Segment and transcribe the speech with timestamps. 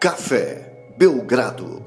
[0.00, 1.84] Café Belgrado.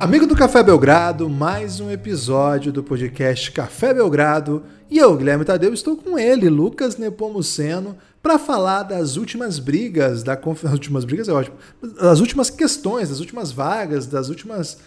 [0.00, 4.64] Amigo do Café Belgrado, mais um episódio do podcast Café Belgrado.
[4.90, 10.36] E eu, Guilherme Tadeu, estou com ele, Lucas Nepomuceno, para falar das últimas brigas da
[10.36, 10.74] conferência.
[10.74, 11.56] últimas brigas é ótimo.
[12.00, 14.78] Das últimas questões, das últimas vagas, das últimas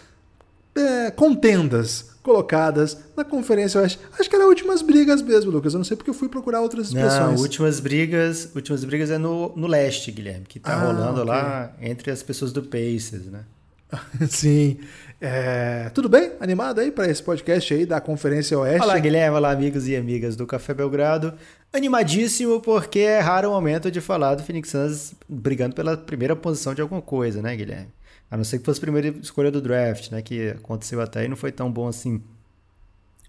[0.74, 3.98] é, contendas colocadas na Conferência Oeste.
[4.18, 5.74] Acho que era últimas brigas mesmo, Lucas.
[5.74, 7.34] Eu não sei porque eu fui procurar outras expressões.
[7.34, 11.24] Não, últimas brigas, últimas brigas é no, no leste, Guilherme, que tá ah, rolando okay.
[11.24, 13.40] lá entre as pessoas do Pacers, né?
[14.28, 14.78] Sim.
[15.20, 16.32] É, tudo bem?
[16.40, 18.82] Animado aí para esse podcast aí da Conferência Oeste?
[18.82, 19.36] Olá, Guilherme.
[19.36, 21.34] Olá, amigos e amigas do Café Belgrado.
[21.72, 26.74] Animadíssimo porque é raro o momento de falar do Phoenix Suns brigando pela primeira posição
[26.74, 27.88] de alguma coisa, né, Guilherme?
[28.32, 30.22] A não ser que fosse a primeira escolha do draft, né?
[30.22, 32.22] Que aconteceu até e não foi tão bom assim.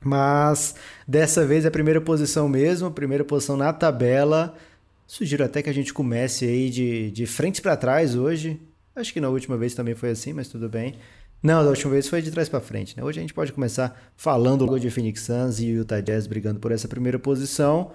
[0.01, 4.55] Mas dessa vez é a primeira posição mesmo, primeira posição na tabela.
[5.05, 8.57] Sugiro até que a gente comece aí de, de frente para trás hoje.
[8.95, 10.95] Acho que na última vez também foi assim, mas tudo bem.
[11.43, 13.03] Não, da última vez foi de trás para frente, né?
[13.03, 16.87] Hoje a gente pode começar falando de Phoenix Suns e Utah Jazz brigando por essa
[16.87, 17.91] primeira posição.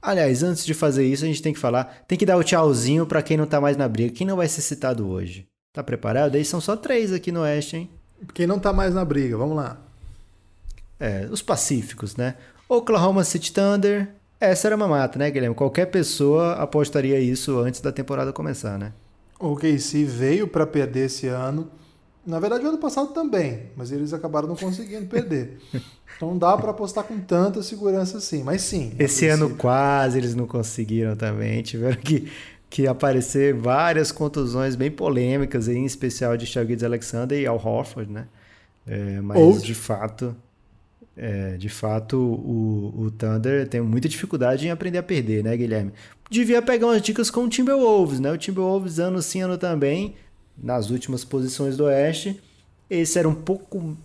[0.00, 3.04] Aliás, antes de fazer isso, a gente tem que falar, tem que dar o tchauzinho
[3.04, 5.50] para quem não tá mais na briga, quem não vai ser citado hoje.
[5.72, 6.34] Tá preparado?
[6.34, 7.90] Aí são só três aqui no Oeste, hein?
[8.34, 9.78] Quem não tá mais na briga, vamos lá.
[10.98, 12.34] É, os pacíficos, né?
[12.68, 14.08] Oklahoma City Thunder.
[14.40, 15.54] Essa era uma mata, né, Guilherme?
[15.54, 18.92] Qualquer pessoa apostaria isso antes da temporada começar, né?
[19.38, 21.70] O KC veio para perder esse ano.
[22.26, 25.58] Na verdade, o ano passado também, mas eles acabaram não conseguindo perder.
[26.16, 28.92] Então não dá para apostar com tanta segurança assim, mas sim.
[28.98, 31.62] Esse ano quase eles não conseguiram também.
[31.62, 32.30] Tiveram que
[32.70, 38.28] que aparecer várias contusões bem polêmicas, em especial de Shaggy Alexander e Al Horford, né?
[38.86, 40.34] É, mas de fato,
[41.16, 45.92] é, de fato o, o Thunder tem muita dificuldade em aprender a perder, né, Guilherme?
[46.30, 48.30] Devia pegar umas dicas com o Timberwolves, né?
[48.30, 50.14] O Timberwolves ano sim, ano também,
[50.56, 52.40] nas últimas posições do Oeste.
[52.88, 53.96] Esse era um pouco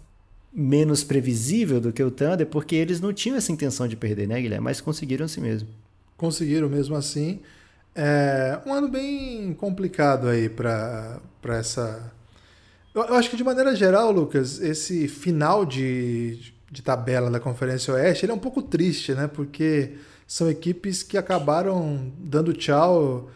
[0.51, 4.41] menos previsível do que o Thunder, porque eles não tinham essa intenção de perder, né,
[4.41, 4.63] Guilherme?
[4.63, 5.67] Mas conseguiram assim mesmo.
[6.17, 7.41] Conseguiram mesmo assim.
[7.95, 12.11] É um ano bem complicado aí para essa.
[12.93, 17.93] Eu, eu, acho que de maneira geral, Lucas, esse final de, de tabela da Conferência
[17.93, 19.27] Oeste ele é um pouco triste, né?
[19.27, 19.93] Porque
[20.27, 23.29] são equipes que acabaram dando tchau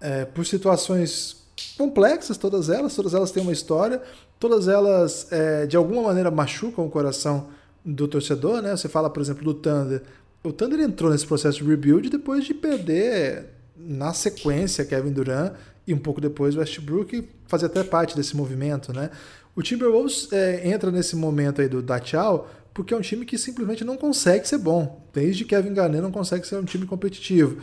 [0.00, 1.36] é, por situações
[1.76, 4.00] complexas, todas elas, todas elas têm uma história,
[4.38, 7.48] todas elas é, de alguma maneira machucam o coração
[7.84, 8.74] do torcedor, né?
[8.74, 10.02] Você fala, por exemplo, do Thunder.
[10.42, 15.52] O Thunder entrou nesse processo de rebuild depois de perder na sequência Kevin Durant
[15.86, 19.10] e um pouco depois Westbrook fazia até parte desse movimento, né?
[19.56, 23.36] O Timberwolves é, entra nesse momento aí do da tchau porque é um time que
[23.36, 25.04] simplesmente não consegue ser bom.
[25.12, 27.56] Desde Kevin Garnett não consegue ser um time competitivo.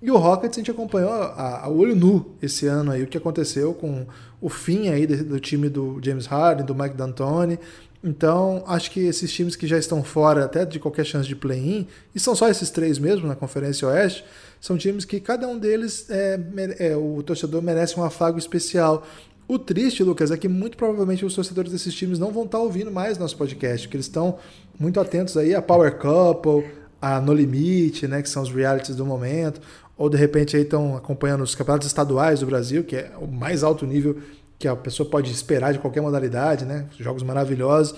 [0.00, 3.18] E o Rockets a gente acompanhou a, a, olho nu esse ano aí o que
[3.18, 4.06] aconteceu com
[4.40, 7.58] o fim aí do, do time do James Harden, do Mike D'Antoni.
[8.02, 11.88] Então, acho que esses times que já estão fora até de qualquer chance de play-in,
[12.14, 14.24] e são só esses três mesmo na Conferência Oeste,
[14.60, 16.38] são times que cada um deles, é,
[16.78, 19.06] é, o torcedor merece um afago especial.
[19.46, 22.90] O triste, Lucas, é que muito provavelmente os torcedores desses times não vão estar ouvindo
[22.90, 24.38] mais nosso podcast, porque eles estão
[24.78, 26.66] muito atentos aí a Power Couple,
[27.00, 29.60] a No Limite, né, que são os realities do momento,
[29.96, 33.62] ou de repente aí estão acompanhando os campeonatos estaduais do Brasil, que é o mais
[33.62, 34.18] alto nível
[34.58, 36.86] que a pessoa pode esperar de qualquer modalidade, né?
[36.98, 37.94] Jogos maravilhosos.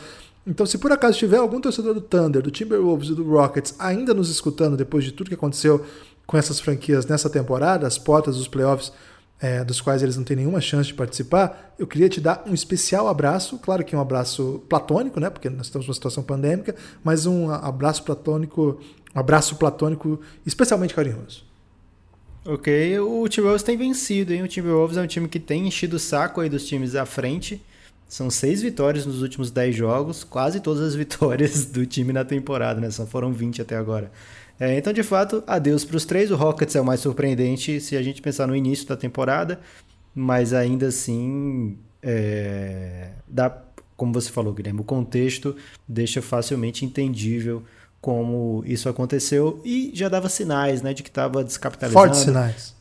[0.46, 4.14] Então, se por acaso tiver algum torcedor do Thunder, do Timberwolves e do Rockets ainda
[4.14, 5.84] nos escutando depois de tudo que aconteceu
[6.30, 8.92] com essas franquias nessa temporada, as portas dos playoffs
[9.40, 12.54] é, dos quais eles não têm nenhuma chance de participar, eu queria te dar um
[12.54, 15.28] especial abraço, claro que um abraço platônico, né?
[15.28, 18.80] Porque nós estamos numa situação pandêmica, mas um abraço platônico,
[19.12, 21.42] um abraço platônico especialmente carinhoso.
[22.44, 24.44] Ok, o Timberwolves tem vencido, hein?
[24.44, 27.60] O Timberwolves é um time que tem enchido o saco aí dos times à frente.
[28.08, 32.80] São seis vitórias nos últimos dez jogos, quase todas as vitórias do time na temporada,
[32.80, 32.88] né?
[32.88, 34.12] Só foram 20 até agora.
[34.60, 36.30] É, então, de fato, adeus para os três.
[36.30, 39.58] O Rockets é o mais surpreendente se a gente pensar no início da temporada,
[40.14, 43.56] mas ainda assim, é, dá,
[43.96, 45.56] como você falou, Guilherme, o contexto
[45.88, 47.62] deixa facilmente entendível
[48.02, 52.06] como isso aconteceu e já dava sinais né, de que estava descapitalizando.
[52.06, 52.74] Fortes sinais.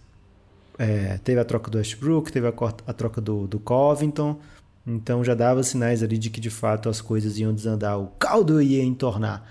[0.78, 2.54] É, teve a troca do Westbrook, teve a,
[2.88, 4.40] a troca do, do Covington,
[4.88, 8.62] então já dava sinais ali de que de fato as coisas iam desandar, o caldo
[8.62, 9.46] ia entornar.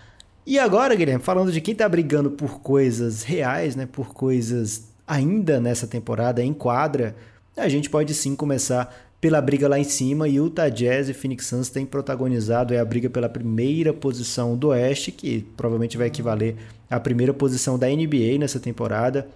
[0.49, 5.61] E agora, Guilherme, falando de quem está brigando por coisas reais, né, por coisas ainda
[5.61, 7.15] nessa temporada em quadra,
[7.55, 10.27] a gente pode sim começar pela briga lá em cima.
[10.27, 15.13] Utah Jazz e Phoenix Suns têm protagonizado é a briga pela primeira posição do Oeste,
[15.13, 16.57] que provavelmente vai equivaler
[16.89, 19.29] à primeira posição da NBA nessa temporada.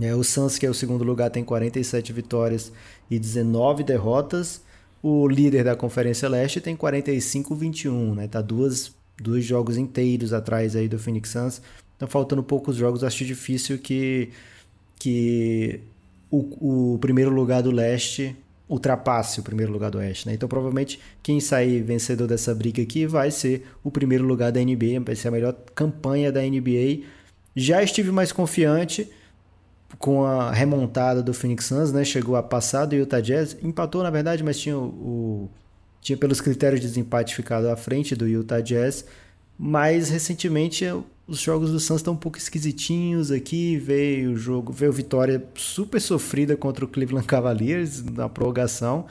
[0.00, 2.72] É, o Suns, que é o segundo lugar, tem 47 vitórias
[3.10, 4.62] e 19 derrotas.
[5.02, 8.26] O líder da Conferência Leste tem 45-21, né?
[8.26, 11.62] Tá duas, dois jogos inteiros atrás aí do Phoenix Suns.
[11.92, 14.30] Estão faltando poucos jogos, acho difícil que,
[14.98, 15.80] que
[16.30, 18.34] o, o primeiro lugar do leste
[18.68, 20.28] ultrapasse o primeiro lugar do Oeste.
[20.28, 20.34] Né?
[20.34, 25.00] Então, provavelmente, quem sair vencedor dessa briga aqui vai ser o primeiro lugar da NBA,
[25.04, 27.00] vai ser a melhor campanha da NBA.
[27.54, 29.10] Já estive mais confiante
[29.98, 32.04] com a remontada do Phoenix Suns, né?
[32.04, 35.50] Chegou a passar do Utah Jazz, empatou na verdade, mas tinha o
[36.00, 39.04] tinha pelos critérios de desempate ficado à frente do Utah Jazz.
[39.58, 40.84] Mas recentemente
[41.28, 43.76] os jogos do Suns estão um pouco esquisitinhos aqui.
[43.76, 49.06] Veio o jogo, veio vitória super sofrida contra o Cleveland Cavaliers na prorrogação.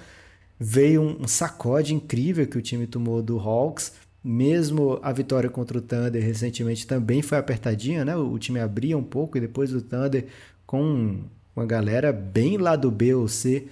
[0.59, 3.94] Veio um sacode incrível que o time tomou do Hawks.
[4.21, 8.18] Mesmo a vitória contra o Thunder recentemente também foi apertadinha, né?
[8.18, 10.25] O time abria um pouco e depois o Thunder
[10.65, 11.19] com
[11.56, 13.68] uma galera bem lá do B ou C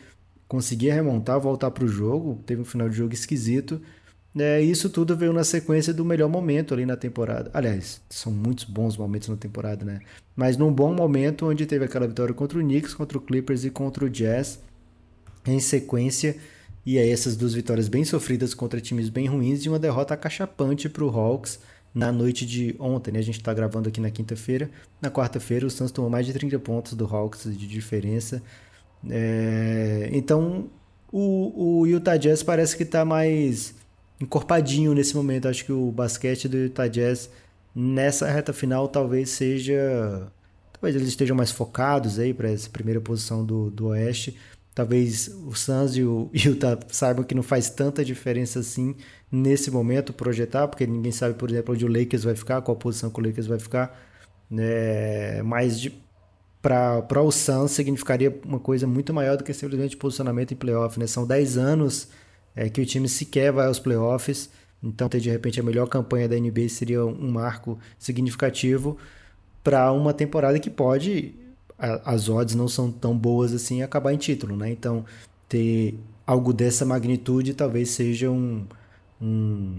[0.48, 2.42] conseguia remontar, voltar para o jogo.
[2.46, 3.82] Teve um final de jogo esquisito.
[4.38, 7.50] É, isso tudo veio na sequência do melhor momento ali na temporada.
[7.54, 10.00] Aliás, são muitos bons momentos na temporada, né?
[10.36, 13.72] Mas num bom momento onde teve aquela vitória contra o Knicks, contra o Clippers e
[13.72, 14.60] contra o Jazz
[15.46, 16.36] em sequência.
[16.86, 20.88] E aí essas duas vitórias bem sofridas contra times bem ruins e uma derrota acachapante
[20.88, 21.60] para o Hawks
[21.94, 23.12] na noite de ontem.
[23.12, 23.20] Né?
[23.20, 24.70] A gente está gravando aqui na quinta-feira.
[25.02, 28.42] Na quarta-feira o Suns tomou mais de 30 pontos do Hawks de diferença.
[29.10, 30.10] É...
[30.14, 30.70] Então
[31.12, 33.76] o, o Utah Jazz parece que está mais
[34.20, 35.48] encorpadinho nesse momento.
[35.48, 37.30] Acho que o basquete do Utah Jazz
[37.76, 40.32] nessa reta final talvez seja.
[40.74, 44.38] Talvez eles estejam mais focados aí para essa primeira posição do, do Oeste.
[44.76, 48.96] Talvez o Suns e o Utah saibam que não faz tanta diferença assim
[49.32, 53.10] nesse momento projetar, porque ninguém sabe, por exemplo, onde o Lakers vai ficar, qual posição
[53.10, 54.00] que o Lakers vai ficar.
[54.56, 55.90] É, mas
[56.62, 61.00] para o Suns significaria uma coisa muito maior do que simplesmente posicionamento em playoff.
[61.00, 61.08] Né?
[61.08, 62.10] São 10 anos
[62.56, 64.50] é, que o time sequer vai aos playoffs.
[64.84, 68.98] Então, ter de repente a melhor campanha da NBA seria um marco significativo
[69.64, 71.36] para uma temporada que pode,
[71.78, 74.70] as odds não são tão boas assim, acabar em título, né?
[74.72, 75.04] Então,
[75.50, 78.66] ter algo dessa magnitude talvez seja um,
[79.22, 79.76] um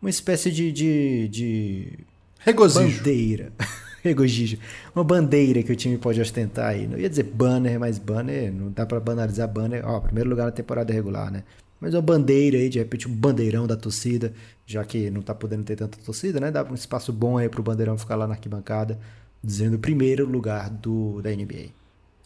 [0.00, 1.98] uma espécie de, de, de
[2.38, 2.98] Regozijo.
[2.98, 3.52] bandeira.
[4.04, 4.58] Regozijo.
[4.94, 6.86] Uma bandeira que o time pode ostentar aí.
[6.86, 9.86] Não ia dizer banner, mas banner, não dá para banalizar banner.
[9.86, 11.44] Ó, primeiro lugar na temporada regular, né?
[11.80, 14.32] Mas uma bandeira aí, de repente um bandeirão da torcida,
[14.66, 16.50] já que não tá podendo ter tanta torcida, né?
[16.50, 18.98] Dá um espaço bom aí pro bandeirão ficar lá na arquibancada,
[19.42, 21.70] dizendo primeiro lugar do, da NBA.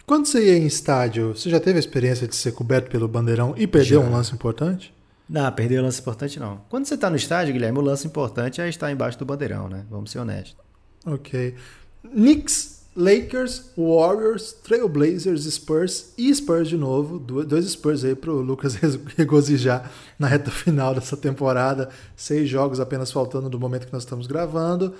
[0.04, 3.54] Quando você ia em estádio, você já teve a experiência de ser coberto pelo bandeirão
[3.56, 4.00] e perder Já.
[4.00, 4.92] um lance importante?
[5.26, 6.60] Não, perder o lance importante não.
[6.68, 9.86] Quando você tá no estádio, Guilherme, o lance importante é estar embaixo do bandeirão, né?
[9.88, 10.63] Vamos ser honestos.
[11.06, 11.54] Ok.
[12.02, 17.18] Knicks, Lakers, Warriors, Trailblazers, Spurs e Spurs de novo.
[17.18, 21.88] Dois Spurs aí pro Lucas res- regozijar na reta final dessa temporada.
[22.16, 24.94] Seis jogos apenas faltando do momento que nós estamos gravando.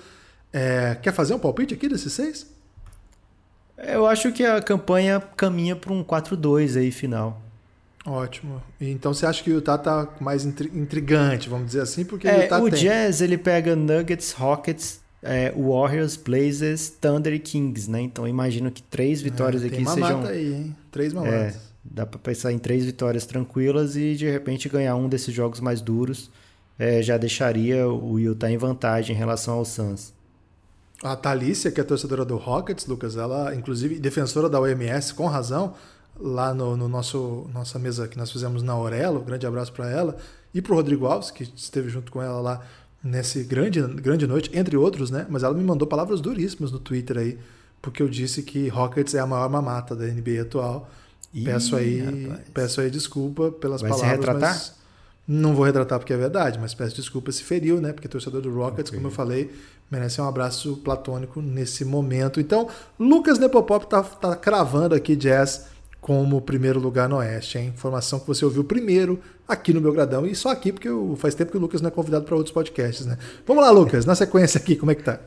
[0.51, 2.47] É, quer fazer um palpite aqui desses seis?
[3.77, 7.41] Eu acho que a campanha caminha para um 4-2 aí final.
[8.05, 8.61] Ótimo.
[8.79, 12.29] Então você acha que o Utah tá mais intri- intrigante, vamos dizer assim, porque o
[12.31, 12.79] É, Utah o tem.
[12.83, 18.01] Jazz ele pega Nuggets, Rockets, é, Warriors, Blazers, Thunder e Kings, né?
[18.01, 20.25] Então imagino que três vitórias É, tem aqui mamata sejam.
[20.27, 20.75] aí, hein?
[20.91, 21.57] Três É, mamatas.
[21.83, 25.81] dá pra pensar em três vitórias tranquilas e de repente ganhar um desses jogos mais
[25.81, 26.31] duros.
[26.77, 30.13] é, já deixaria o Utah em vantagem em relação ao Suns.
[31.03, 35.73] A Thalícia, que é torcedora do Rockets, Lucas, ela, inclusive, defensora da OMS, com razão,
[36.19, 40.17] lá no, no nosso nossa mesa que nós fizemos na Aurelo, grande abraço para ela,
[40.53, 42.61] e pro Rodrigo Alves, que esteve junto com ela lá
[43.05, 45.27] nesse grande, grande noite, entre outros, né?
[45.29, 47.37] Mas ela me mandou palavras duríssimas no Twitter aí,
[47.81, 50.89] porque eu disse que Rockets é a maior mamata da NBA atual.
[51.33, 52.47] Ih, peço aí, rapaz.
[52.53, 54.53] peço aí desculpa pelas Vai se palavras, retratar?
[54.55, 54.73] mas
[55.27, 57.93] não vou retratar porque é verdade, mas peço desculpa se feriu, né?
[57.93, 58.97] Porque torcedor do Rockets, Ok.
[58.97, 59.51] como eu falei,
[59.91, 62.39] merece um abraço platônico nesse momento.
[62.39, 62.67] Então,
[62.99, 65.67] Lucas Nepopop tá, tá cravando aqui Jazz
[66.05, 67.69] como primeiro lugar no Oeste, hein?
[67.69, 71.57] Informação que você ouviu primeiro aqui no Belgradão e só aqui porque faz tempo que
[71.57, 73.17] o Lucas não é convidado para outros podcasts, né?
[73.43, 75.19] Vamos lá, Lucas, na sequência aqui, como é que tá?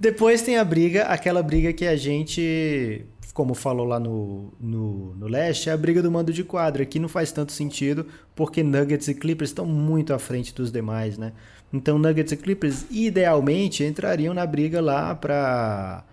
[0.00, 3.04] Depois tem a briga, aquela briga que a gente,
[3.34, 6.98] como falou lá no, no, no leste, é a briga do mando de quadra, que
[6.98, 11.34] não faz tanto sentido, porque Nuggets e Clippers estão muito à frente dos demais, né?
[11.70, 16.04] Então Nuggets e Clippers, idealmente, entrariam na briga lá para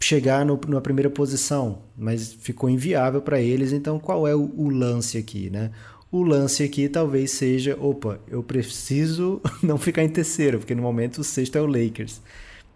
[0.00, 4.68] chegar no, na primeira posição, mas ficou inviável para eles, então qual é o, o
[4.68, 5.70] lance aqui, né?
[6.10, 11.18] O lance aqui talvez seja, opa, eu preciso não ficar em terceiro, porque no momento
[11.18, 12.20] o sexto é o Lakers.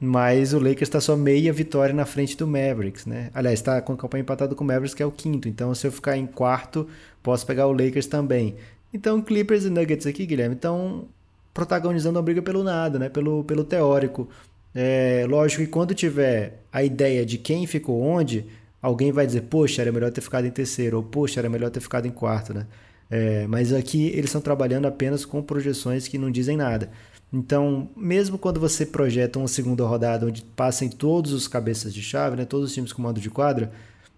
[0.01, 3.31] mas o Lakers está só meia vitória na frente do Mavericks, né?
[3.35, 5.47] Aliás, está com a campanha empatada com o Mavericks, que é o quinto.
[5.47, 6.89] Então, se eu ficar em quarto,
[7.23, 8.57] posso pegar o Lakers também.
[8.95, 11.07] Então, Clippers e Nuggets aqui, Guilherme, estão
[11.53, 13.09] protagonizando a briga pelo nada, né?
[13.11, 14.29] Pelo, pelo teórico.
[14.75, 18.47] É, lógico que quando tiver a ideia de quem ficou onde,
[18.81, 21.81] alguém vai dizer, poxa, era melhor ter ficado em terceiro, ou poxa, era melhor ter
[21.81, 22.67] ficado em quarto, né?
[23.11, 26.91] É, mas aqui eles estão trabalhando apenas com projeções que não dizem nada.
[27.33, 32.37] Então, mesmo quando você projeta uma segunda rodada onde passem todos os cabeças de chave,
[32.37, 33.73] né, todos os times com mando de quadra,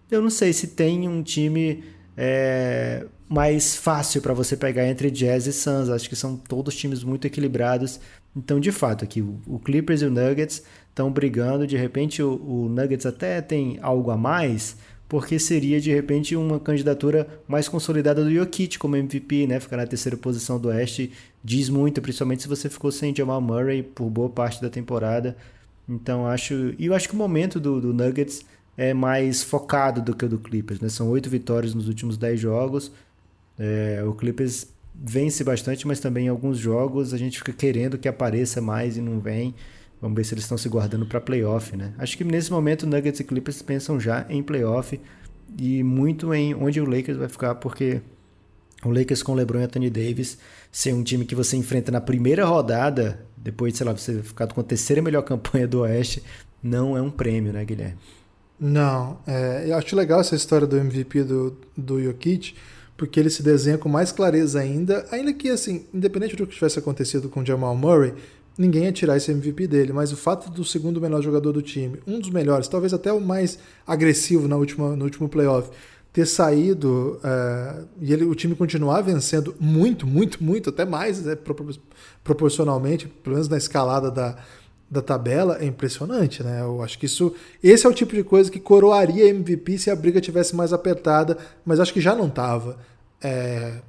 [0.09, 1.83] eu não sei se tem um time
[2.15, 5.89] é, mais fácil para você pegar entre Jazz e Suns.
[5.89, 7.99] Acho que são todos times muito equilibrados.
[8.35, 11.67] Então, de fato, aqui o Clippers e o Nuggets estão brigando.
[11.67, 14.77] De repente, o, o Nuggets até tem algo a mais,
[15.07, 19.59] porque seria de repente uma candidatura mais consolidada do Jokic como MVP, né?
[19.59, 21.11] Ficar na terceira posição do Oeste
[21.43, 25.35] diz muito, principalmente se você ficou sem Jamal Murray por boa parte da temporada.
[25.87, 28.45] Então acho, e eu acho que o momento do, do Nuggets
[28.77, 30.89] é mais focado do que o do Clippers, né?
[30.89, 32.91] São oito vitórias nos últimos dez jogos.
[33.57, 38.07] É, o Clippers vence bastante, mas também em alguns jogos a gente fica querendo que
[38.07, 39.53] apareça mais e não vem.
[40.01, 41.93] Vamos ver se eles estão se guardando para playoff, né?
[41.97, 44.99] Acho que nesse momento Nuggets e Clippers pensam já em playoff
[45.57, 48.01] e muito em onde o Lakers vai ficar, porque
[48.83, 50.37] o Lakers com LeBron e Anthony Davis
[50.71, 54.47] ser um time que você enfrenta na primeira rodada, depois de, sei lá, você ficar
[54.47, 56.21] com a terceira melhor campanha do Oeste,
[56.61, 57.97] não é um prêmio, né, Guilherme?
[58.65, 62.55] Não, é, eu acho legal essa história do MVP do, do Jokic,
[62.95, 66.79] porque ele se desenha com mais clareza ainda, ainda que, assim, independente do que tivesse
[66.79, 68.13] acontecido com o Jamal Murray,
[68.57, 71.99] ninguém ia tirar esse MVP dele, mas o fato do segundo melhor jogador do time,
[72.07, 75.69] um dos melhores, talvez até o mais agressivo na última, no último playoff,
[76.13, 81.37] ter saído uh, e ele, o time continuar vencendo muito, muito, muito, até mais né,
[82.23, 84.37] proporcionalmente, pelo menos na escalada da,
[84.93, 86.61] da tabela, é impressionante, né?
[86.61, 87.33] Eu acho que isso,
[87.63, 91.35] esse é o tipo de coisa que coroaria MVP se a briga tivesse mais apertada,
[91.65, 92.77] mas acho que já não estava.
[93.19, 93.79] É,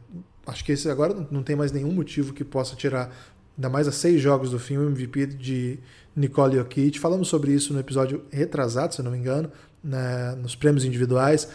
[0.47, 3.15] acho que esse agora não tem mais nenhum motivo que possa tirar
[3.55, 5.79] ainda mais a seis jogos do fim, o MVP de
[6.17, 6.99] Nicole Jokic.
[6.99, 11.47] Falamos sobre isso no episódio retrasado, se não me engano, né, nos prêmios individuais.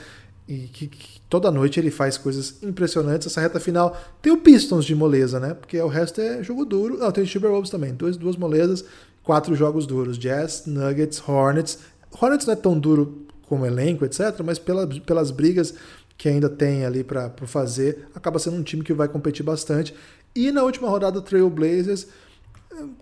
[0.48, 3.28] E que, que, toda noite ele faz coisas impressionantes.
[3.28, 5.54] Essa reta final tem o Pistons de moleza, né?
[5.54, 6.98] Porque o resto é jogo duro.
[6.98, 7.94] Não, tem o Timberwolves também.
[7.94, 8.84] Duas, duas molezas,
[9.30, 10.18] quatro jogos duros.
[10.18, 11.78] Jazz, Nuggets, Hornets.
[12.20, 14.42] Hornets não é tão duro como elenco, etc.
[14.44, 15.76] Mas pela, pelas brigas
[16.18, 19.94] que ainda tem ali para fazer, acaba sendo um time que vai competir bastante.
[20.36, 22.08] E na última rodada, Trail Blazers,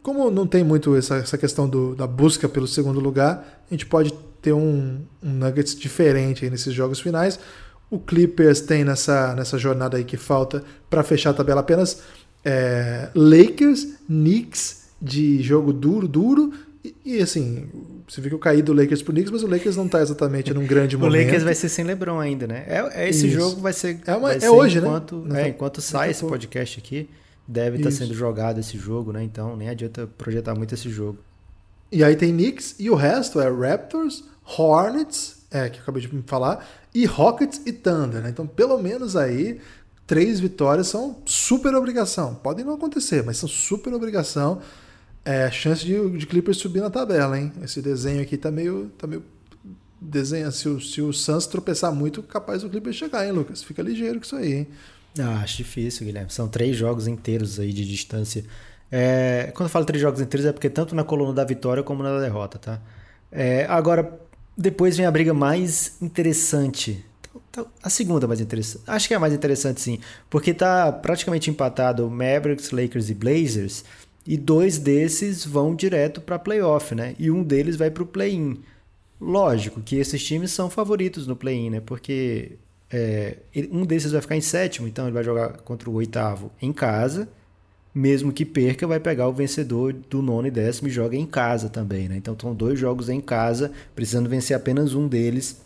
[0.04, 3.86] como não tem muito essa, essa questão do, da busca pelo segundo lugar, a gente
[3.86, 7.40] pode ter um, um Nuggets diferente nesses jogos finais.
[7.90, 12.02] O Clippers tem nessa, nessa jornada aí que falta para fechar a tabela apenas
[12.44, 16.54] é, Lakers, Knicks de jogo duro, duro.
[16.84, 17.68] E, e, assim,
[18.08, 20.54] você viu que eu caí do Lakers pro Knicks, mas o Lakers não está exatamente
[20.54, 21.14] num grande momento.
[21.14, 22.66] O Lakers vai ser sem LeBron ainda, né?
[22.68, 23.40] É, é esse Isso.
[23.40, 24.00] jogo vai ser.
[24.06, 24.88] É, uma, vai é ser hoje, né?
[24.88, 25.44] enquanto, né?
[25.44, 27.10] É, enquanto sai esse podcast aqui,
[27.48, 29.24] deve estar tá sendo jogado esse jogo, né?
[29.24, 31.18] Então nem adianta projetar muito esse jogo.
[31.92, 34.24] E aí tem Knicks e o resto é Raptors,
[34.58, 38.30] Hornets, é, que eu acabei de me falar, e Rockets e Thunder, né?
[38.30, 39.60] Então, pelo menos aí,
[40.06, 42.36] três vitórias são super obrigação.
[42.36, 44.62] Podem não acontecer, mas são super obrigação.
[45.28, 47.52] É, chance de, de Clippers subir na tabela, hein?
[47.62, 48.90] Esse desenho aqui tá meio.
[48.98, 49.22] Tá meio
[50.00, 53.62] desenha, se o, se o Suns tropeçar muito, capaz do Clippers chegar, hein, Lucas?
[53.62, 54.68] Fica ligeiro com isso aí, hein?
[55.20, 56.32] Ah, acho difícil, Guilherme.
[56.32, 58.46] São três jogos inteiros aí de distância.
[58.90, 62.04] É, quando eu falo três jogos inteiros é porque tanto na coluna da vitória como
[62.04, 62.80] na derrota, tá?
[63.30, 64.18] É, agora,
[64.58, 67.04] depois vem a briga mais interessante.
[67.84, 68.84] A segunda mais interessante.
[68.88, 70.00] Acho que é a mais interessante, sim.
[70.30, 73.84] Porque tá praticamente empatado Mavericks, Lakers e Blazers.
[74.28, 77.16] E dois desses vão direto para playoff, né?
[77.18, 78.60] E um deles vai para o play-in.
[79.20, 81.80] Lógico que esses times são favoritos no play-in, né?
[81.80, 82.52] Porque
[82.92, 83.38] é,
[83.72, 87.30] um desses vai ficar em sétimo, então ele vai jogar contra o oitavo em casa.
[87.96, 91.70] Mesmo que perca, vai pegar o vencedor do nono e décimo e joga em casa
[91.70, 92.18] também, né?
[92.18, 95.62] Então são dois jogos em casa, precisando vencer apenas um deles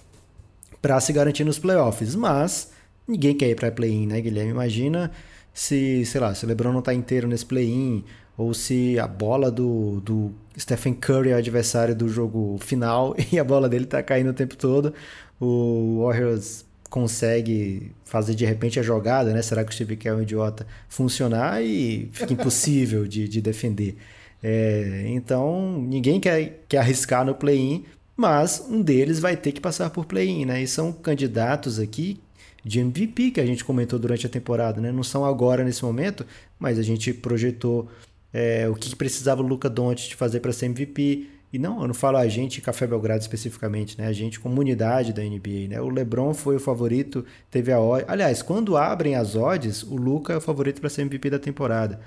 [0.82, 2.15] para se garantir nos playoffs.
[2.15, 2.72] Mas
[3.08, 4.51] ninguém quer ir para play-in, né, Guilherme?
[4.51, 5.12] Imagina
[5.53, 8.06] se, sei lá, se o LeBron não está inteiro nesse play-in,
[8.38, 13.40] ou se a bola do, do Stephen Curry é o adversário do jogo final e
[13.40, 14.94] a bola dele está caindo o tempo todo.
[15.40, 19.42] O Warriors consegue fazer de repente a jogada, né?
[19.42, 20.68] Será que o Steve Kerr é um idiota?
[20.90, 23.98] Funcionar e fica impossível de, de defender.
[24.44, 27.86] É, então, ninguém quer, quer arriscar no play-in,
[28.18, 30.62] mas um deles vai ter que passar por play-in, né?
[30.62, 32.20] E são candidatos aqui
[32.64, 34.92] de MVP que a gente comentou durante a temporada, né?
[34.92, 36.26] Não são agora nesse momento,
[36.60, 37.88] mas a gente projetou
[38.34, 41.94] é, o que precisava o Luca Doncic fazer para ser MVP e não, eu não
[41.94, 44.08] falo a gente Café Belgrado especificamente, né?
[44.08, 45.82] A gente comunidade da NBA, né?
[45.82, 48.06] O LeBron foi o favorito, teve a odd.
[48.08, 52.00] Aliás, quando abrem as odds, o Luca é o favorito para ser MVP da temporada.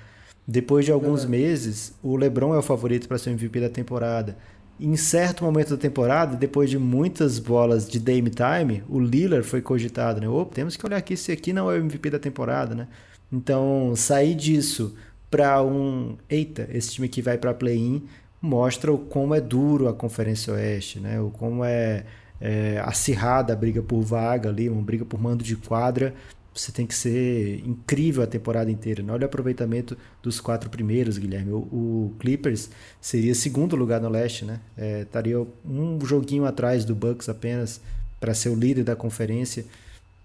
[0.47, 1.27] Depois de alguns é.
[1.27, 4.35] meses, o LeBron é o favorito para ser MVP da temporada.
[4.79, 9.61] Em certo momento da temporada, depois de muitas bolas de Dame Time, o Lillard foi
[9.61, 10.27] cogitado, né?
[10.27, 12.87] Opa, temos que olhar aqui se aqui não é o MVP da temporada, né?
[13.31, 14.95] Então, sair disso
[15.35, 18.03] para um, eita, esse time que vai para play-in
[18.41, 21.19] mostra o como é duro a Conferência Oeste, né?
[21.19, 22.05] O como é,
[22.39, 26.13] é acirrada a briga por vaga ali, uma briga por mando de quadra.
[26.53, 29.03] Você tem que ser incrível a temporada inteira.
[29.03, 29.11] Né?
[29.11, 31.51] Olha o aproveitamento dos quatro primeiros, Guilherme.
[31.51, 32.69] O, o Clippers
[33.01, 34.61] seria segundo lugar no leste, né?
[34.77, 37.81] É, estaria um joguinho atrás do Bucks apenas
[38.21, 39.65] para ser o líder da conferência.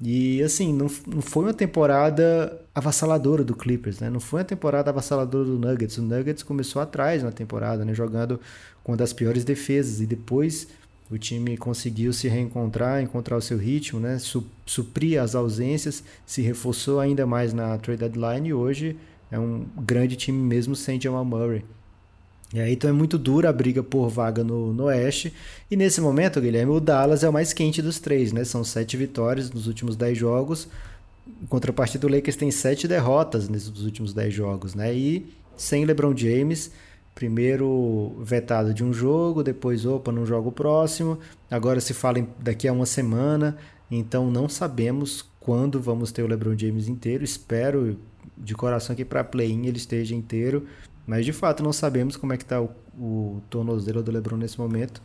[0.02, 4.09] E assim, não, não foi uma temporada avassaladora do Clippers, né?
[4.09, 5.99] Não foi uma temporada avassaladora do Nuggets.
[5.99, 7.92] O Nuggets começou atrás na temporada, né?
[7.92, 8.40] Jogando
[8.83, 10.00] com uma das piores defesas.
[10.00, 10.69] E depois
[11.11, 14.19] o time conseguiu se reencontrar, encontrar o seu ritmo, né?
[14.64, 18.97] Suprir as ausências, se reforçou ainda mais na trade deadline e hoje
[19.30, 21.62] é um grande time mesmo sem Jamal Murray.
[22.52, 25.33] E aí, então é muito dura a briga por vaga no, no Oeste.
[25.71, 28.42] E nesse momento, Guilherme, o Dallas é o mais quente dos três, né?
[28.42, 30.69] São sete vitórias nos últimos dez jogos.
[31.42, 34.92] Em contrapartida, o Lakers tem sete derrotas nesses últimos dez jogos, né?
[34.92, 36.73] E sem LeBron James,
[37.14, 41.21] primeiro vetado de um jogo, depois, opa, num jogo próximo.
[41.49, 43.57] Agora se fala em, daqui a uma semana.
[43.88, 47.23] Então não sabemos quando vamos ter o LeBron James inteiro.
[47.23, 47.97] Espero
[48.37, 50.66] de coração que para play-in ele esteja inteiro.
[51.11, 54.57] Mas de fato não sabemos como é que está o, o tornozelo do LeBron nesse
[54.57, 55.02] momento.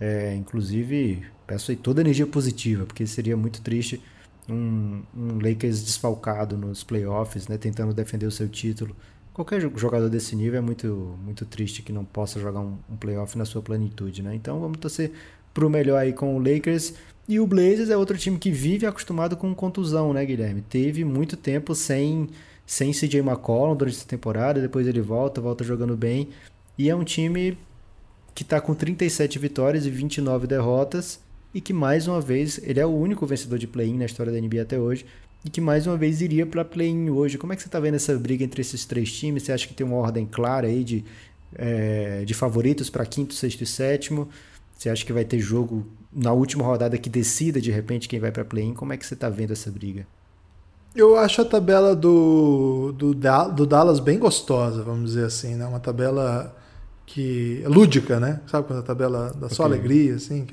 [0.00, 4.02] É, inclusive, peço aí toda energia positiva, porque seria muito triste
[4.48, 8.96] um, um Lakers desfalcado nos playoffs, né, tentando defender o seu título.
[9.32, 13.38] Qualquer jogador desse nível é muito, muito triste que não possa jogar um, um playoff
[13.38, 14.24] na sua plenitude.
[14.24, 14.34] Né?
[14.34, 15.12] Então vamos torcer
[15.54, 16.94] para o melhor aí com o Lakers.
[17.28, 20.62] E o Blazers é outro time que vive acostumado com contusão, né, Guilherme?
[20.62, 22.28] Teve muito tempo sem
[22.66, 26.28] sem CJ McCollum durante essa temporada, depois ele volta, volta jogando bem.
[26.78, 27.58] E é um time
[28.34, 31.20] que está com 37 vitórias e 29 derrotas
[31.52, 34.40] e que mais uma vez, ele é o único vencedor de play-in na história da
[34.40, 35.06] NBA até hoje
[35.44, 37.38] e que mais uma vez iria para play-in hoje.
[37.38, 39.44] Como é que você está vendo essa briga entre esses três times?
[39.44, 41.04] Você acha que tem uma ordem clara aí de,
[41.54, 44.28] é, de favoritos para quinto, sexto e sétimo?
[44.76, 48.32] Você acha que vai ter jogo na última rodada que decida de repente quem vai
[48.32, 48.74] para play-in?
[48.74, 50.06] Como é que você está vendo essa briga?
[50.94, 55.66] Eu acho a tabela do, do, do Dallas bem gostosa, vamos dizer assim, né?
[55.66, 56.54] Uma tabela
[57.04, 58.40] que é lúdica, né?
[58.46, 59.76] Sabe quando a tabela dá só okay.
[59.76, 60.46] alegria, assim?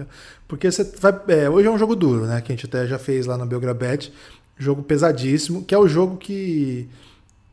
[0.48, 1.14] Porque você vai.
[1.28, 2.42] É, hoje é um jogo duro, né?
[2.42, 4.12] Que a gente até já fez lá na Belgrabet.
[4.58, 6.90] Jogo pesadíssimo, que é o jogo que,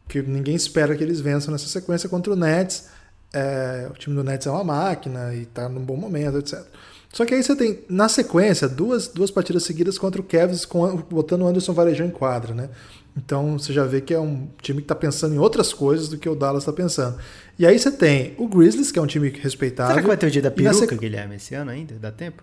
[0.09, 2.89] que ninguém espera que eles vençam nessa sequência contra o Nets.
[3.33, 6.65] É, o time do Nets é uma máquina e tá num bom momento, etc.
[7.13, 10.97] Só que aí você tem, na sequência, duas, duas partidas seguidas contra o Cavs, com,
[11.11, 12.69] botando o Anderson Varejão em quadra, né?
[13.17, 16.19] Então você já vê que é um time que está pensando em outras coisas do
[16.19, 17.19] que o Dallas está pensando.
[17.59, 19.93] E aí você tem o Grizzlies, que é um time respeitável.
[19.93, 20.97] Será que vai ter o dia da peruca, sequ...
[20.97, 21.95] Guilherme, esse ano ainda?
[21.95, 22.43] Dá tempo?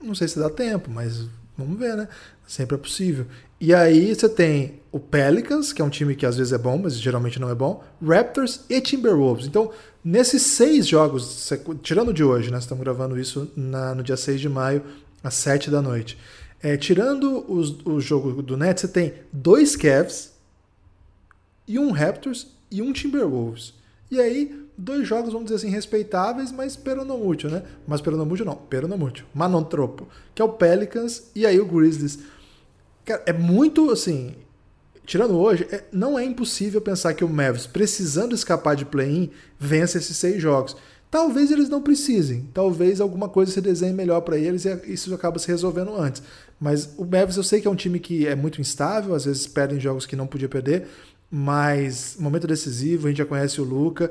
[0.00, 2.08] Não sei se dá tempo, mas vamos ver, né?
[2.46, 3.26] Sempre é possível.
[3.60, 6.78] E aí você tem o Pelicans, que é um time que às vezes é bom,
[6.78, 9.46] mas geralmente não é bom, Raptors e Timberwolves.
[9.46, 9.70] Então,
[10.04, 11.50] nesses seis jogos,
[11.82, 12.58] tirando de hoje, né?
[12.58, 14.82] Estamos gravando isso na, no dia 6 de maio,
[15.22, 16.18] às 7 da noite.
[16.62, 20.32] É, tirando os, o jogo do Nets, você tem dois Cavs
[21.66, 23.74] e um Raptors e um Timberwolves.
[24.10, 27.62] E aí, dois jogos, vamos dizer assim, respeitáveis, mas peronomútil, né?
[27.86, 29.24] Mas peronomútil não, peronomútil.
[29.34, 30.08] Mas não tropo.
[30.34, 32.18] Que é o Pelicans e aí o Grizzlies.
[33.04, 34.34] Cara, é muito assim.
[35.06, 39.98] Tirando hoje, é, não é impossível pensar que o Mavs, precisando escapar de play-in, vença
[39.98, 40.76] esses seis jogos.
[41.10, 45.38] Talvez eles não precisem, talvez alguma coisa se desenhe melhor para eles e isso acaba
[45.38, 46.22] se resolvendo antes.
[46.58, 49.46] Mas o Mavs eu sei que é um time que é muito instável, às vezes
[49.46, 50.88] perdem jogos que não podia perder,
[51.30, 54.10] mas momento decisivo, a gente já conhece o Luca.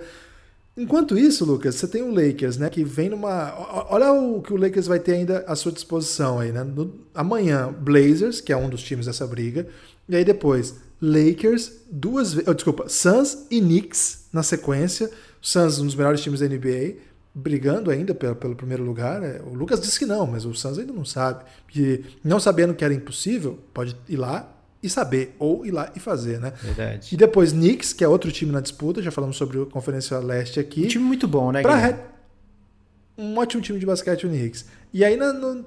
[0.75, 3.53] Enquanto isso, Lucas, você tem o Lakers, né, que vem numa.
[3.89, 6.63] Olha o que o Lakers vai ter ainda à sua disposição aí, né?
[6.63, 6.91] No...
[7.13, 9.67] Amanhã, Blazers, que é um dos times dessa briga,
[10.09, 12.47] e aí depois Lakers, duas vezes.
[12.47, 15.11] Oh, desculpa, Suns e Knicks na sequência.
[15.39, 16.95] Suns, um dos melhores times da NBA,
[17.35, 19.21] brigando ainda pelo, pelo primeiro lugar.
[19.21, 21.43] É, o Lucas disse que não, mas o Suns ainda não sabe.
[21.75, 24.52] E não sabendo que era impossível, pode ir lá
[24.83, 26.53] e saber, ou ir lá e fazer, né?
[26.61, 27.15] Verdade.
[27.15, 30.59] E depois Knicks, que é outro time na disputa, já falamos sobre a Conferência Leste
[30.59, 30.83] aqui.
[30.83, 31.95] Um time muito bom, né, re...
[33.15, 34.65] Um ótimo time de basquete, o Knicks.
[34.91, 35.17] E aí,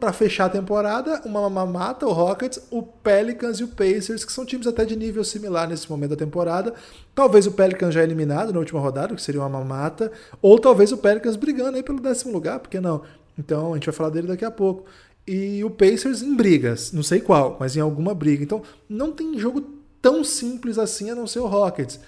[0.01, 4.45] para fechar a temporada, uma mamata, o Rockets, o Pelicans e o Pacers, que são
[4.45, 6.75] times até de nível similar nesse momento da temporada.
[7.15, 10.11] Talvez o Pelicans já eliminado na última rodada, que seria uma mamata,
[10.43, 13.03] ou talvez o Pelicans brigando aí pelo décimo lugar, por que não?
[13.39, 14.85] Então, a gente vai falar dele daqui a pouco.
[15.27, 18.45] E o Pacers em brigas, não sei qual, mas em alguma briga.
[18.45, 19.61] Então, não tem jogo
[20.01, 21.99] tão simples assim a não ser o Rockets.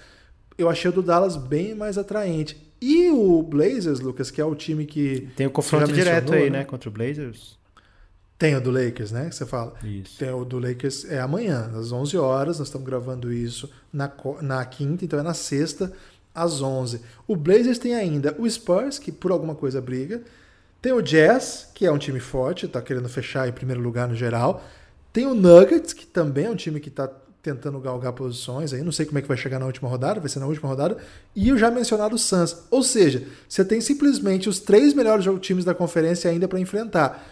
[0.57, 2.57] Eu achei o do Dallas bem mais atraente.
[2.81, 5.27] E o Blazers, Lucas, que é o time que.
[5.35, 6.63] Tem o confronto direto aí, né?
[6.63, 7.59] Contra o Blazers.
[8.37, 9.27] Tem o do Lakers, né?
[9.27, 9.73] Que você fala.
[9.83, 10.17] Isso.
[10.17, 12.59] Tem o do Lakers, é amanhã, às 11 horas.
[12.59, 14.09] Nós estamos gravando isso na,
[14.41, 15.91] na quinta, então é na sexta,
[16.33, 17.01] às 11.
[17.27, 20.21] O Blazers tem ainda o Spurs, que por alguma coisa briga.
[20.81, 24.15] Tem o Jazz, que é um time forte, está querendo fechar em primeiro lugar no
[24.15, 24.63] geral.
[25.11, 27.09] Tem o Nuggets, que também é um time que está
[27.41, 28.81] tentando galgar posições aí.
[28.81, 30.97] Não sei como é que vai chegar na última rodada, vai ser na última rodada.
[31.35, 32.63] E o já mencionado Suns.
[32.69, 37.25] Ou seja, você tem simplesmente os três melhores times da conferência ainda para enfrentar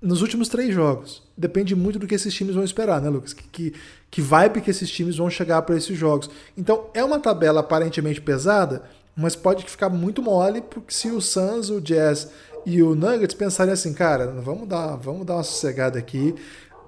[0.00, 1.22] nos últimos três jogos.
[1.36, 3.32] Depende muito do que esses times vão esperar, né, Lucas?
[3.32, 3.74] Que, que,
[4.10, 6.30] que vibe que esses times vão chegar para esses jogos.
[6.56, 8.82] Então, é uma tabela aparentemente pesada,
[9.16, 12.30] mas pode ficar muito mole, porque se o Suns, o Jazz
[12.66, 16.34] e o Nuggets pensarem assim, cara, vamos dar, vamos dar uma sossegada aqui,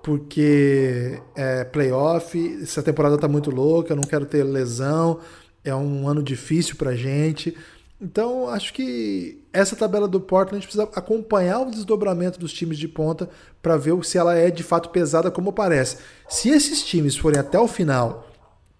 [0.02, 5.20] porque é playoff, essa temporada tá muito louca, eu não quero ter lesão,
[5.64, 7.56] é um ano difícil pra gente.
[8.00, 12.76] Então, acho que essa tabela do Portland a gente precisa acompanhar o desdobramento dos times
[12.76, 13.30] de ponta
[13.62, 15.98] para ver se ela é de fato pesada como parece.
[16.28, 18.28] Se esses times forem até o final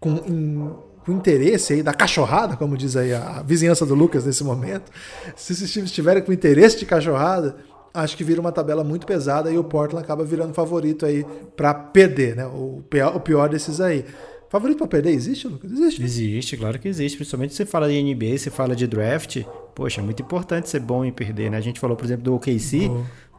[0.01, 4.93] com, com interesse aí da cachorrada, como diz aí a vizinhança do Lucas nesse momento,
[5.35, 7.57] se esses times estiverem com interesse de cachorrada,
[7.95, 11.25] acho que vira uma tabela muito pesada e o Portland acaba virando favorito aí
[11.57, 12.45] para perder, né?
[12.45, 14.05] O pior, o pior desses aí.
[14.51, 15.73] Favorito para perder existe, Lucas?
[15.73, 16.03] Existe.
[16.03, 17.17] Existe, claro que existe.
[17.17, 19.43] Principalmente se você fala de NBA, se fala de draft.
[19.75, 21.57] Poxa, é muito importante ser bom em perder, né?
[21.57, 22.91] A gente falou, por exemplo, do OKC.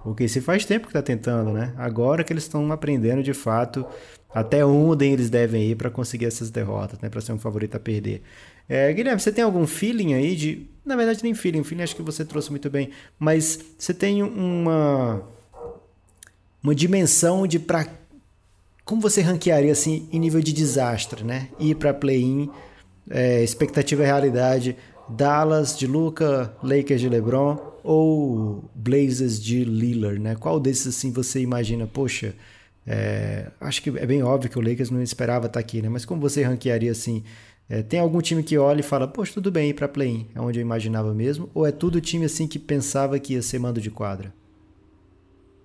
[0.04, 1.74] O OKC faz tempo que está tentando, né?
[1.78, 3.86] Agora que eles estão aprendendo de fato
[4.34, 7.10] até onde eles devem ir para conseguir essas derrotas, né?
[7.10, 8.22] Para ser um favorito a perder.
[8.68, 10.68] É, Guilherme, você tem algum feeling aí de.
[10.86, 15.24] Na verdade, nem feeling, feeling acho que você trouxe muito bem, mas você tem uma.
[16.62, 17.88] Uma dimensão de para
[18.90, 21.50] como você ranquearia assim em nível de desastre, né?
[21.60, 22.50] Ir para play-in,
[23.08, 24.76] é, expectativa e realidade,
[25.08, 30.36] Dallas de Luca, Lakers de LeBron ou Blazers de Lillard, né?
[30.36, 31.86] Qual desses assim você imagina?
[31.86, 32.34] Poxa,
[32.92, 35.88] é, acho que é bem óbvio que o Lakers não esperava estar aqui, né?
[35.88, 37.24] Mas como você ranquearia assim?
[37.70, 40.42] É, tem algum time que olha e fala, poxa, tudo bem ir para play-in, é
[40.42, 41.52] onde eu imaginava mesmo?
[41.54, 44.34] Ou é tudo time assim que pensava que ia ser mando de quadra?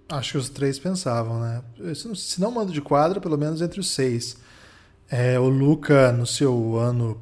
[0.07, 1.63] Acho que os três pensavam, né?
[1.95, 4.37] Se não mando de quadra, pelo menos entre os seis.
[5.11, 7.19] É, o Luca, no seu ano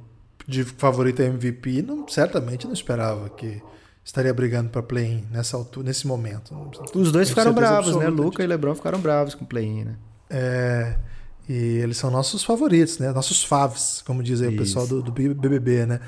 [0.49, 3.63] de favorito MVP, não, certamente não esperava que
[4.05, 6.55] estaria brigando para play-in nessa altura, nesse momento.
[6.95, 8.09] Os dois ficaram bravos, né?
[8.09, 9.97] Luca e LeBron ficaram bravos com o play-in, né?
[10.29, 10.97] É,
[11.49, 13.13] e eles são nossos favoritos, né?
[13.13, 14.57] Nossos faves, como diz aí isso.
[14.57, 16.01] o pessoal do, do, BBB, né?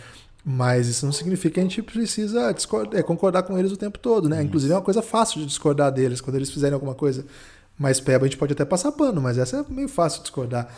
[0.45, 3.99] Mas isso não significa que a gente precisa discordar, é, concordar com eles o tempo
[3.99, 4.37] todo, né?
[4.37, 4.47] Isso.
[4.47, 6.21] Inclusive é uma coisa fácil de discordar deles.
[6.21, 7.25] Quando eles fizerem alguma coisa
[7.79, 10.69] mais peba, a gente pode até passar pano, mas essa é meio fácil de discordar.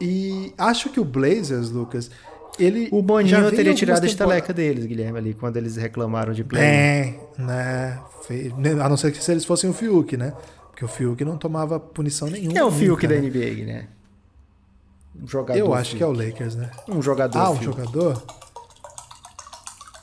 [0.00, 2.10] E acho que o Blazers, Lucas,
[2.58, 2.88] ele.
[2.90, 6.62] O Boninho teria tirado a estaleca deles, Guilherme, ali, quando eles reclamaram de play.
[6.62, 7.98] É, né?
[8.82, 10.32] A não ser que se eles fossem o Fiuk, né?
[10.70, 12.58] Porque o Fiuk não tomava punição nenhuma.
[12.58, 13.88] É o Fiuk da NBA, Guilherme?
[15.22, 15.58] Um jogador.
[15.58, 16.70] Eu acho que é o Lakers, né?
[16.88, 17.38] Um jogador.
[17.38, 17.76] Ah, um Fiuk.
[17.76, 18.22] jogador?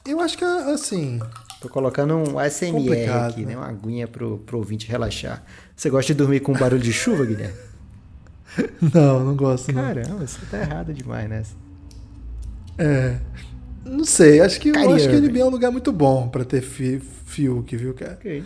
[0.05, 1.19] Eu acho que é assim.
[1.59, 3.53] Tô colocando um ASMR aqui, né?
[3.53, 3.57] né?
[3.57, 5.43] Uma aguinha pro, pro ouvinte relaxar.
[5.75, 7.57] Você gosta de dormir com barulho de chuva, Guilherme?
[8.93, 9.71] Não, não gosto.
[9.71, 10.17] Caramba, não.
[10.19, 11.53] você tá errado demais nessa.
[12.77, 13.17] É.
[13.85, 16.61] Não sei, acho que eu acho que ele é um lugar muito bom para ter
[16.61, 18.13] fi, Fiuk, viu, cara?
[18.19, 18.43] Ok.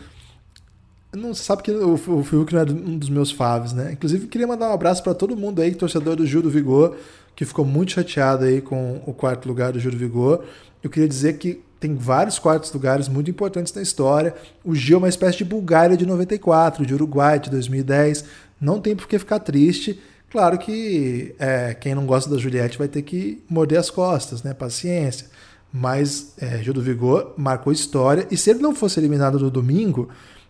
[1.14, 3.92] Não sabe que o, o Fiuk não é um dos meus faves, né?
[3.92, 6.96] Inclusive, queria mandar um abraço para todo mundo aí, torcedor do Gil do Vigor,
[7.36, 10.46] que ficou muito chateado aí com o quarto lugar do Gil do Vigor.
[10.82, 14.36] Eu queria dizer que tem vários quartos lugares muito importantes na história.
[14.64, 18.24] O Gil é uma espécie de Bulgária de 94, de Uruguai de 2010.
[18.60, 20.00] Não tem por que ficar triste.
[20.32, 24.54] Claro que é, quem não gosta da Juliette vai ter que morder as costas, né?
[24.54, 25.28] Paciência.
[25.74, 28.26] Mas é, Gil do Vigor marcou história.
[28.32, 30.10] E se ele não fosse eliminado no domingo,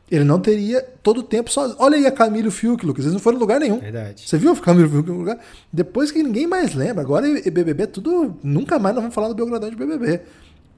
[0.10, 1.76] ele não teria todo o tempo só.
[1.80, 3.06] Olha aí a Camilo Fiuk, Lucas.
[3.06, 3.80] Eles não foram em lugar nenhum.
[3.80, 4.28] Verdade.
[4.28, 5.39] Você viu o Camilo Fiuk em lugar?
[5.74, 7.02] Depois que ninguém mais lembra.
[7.02, 8.38] Agora BBB, tudo.
[8.44, 10.22] Nunca mais nós vamos falar do Belgradão de BBB.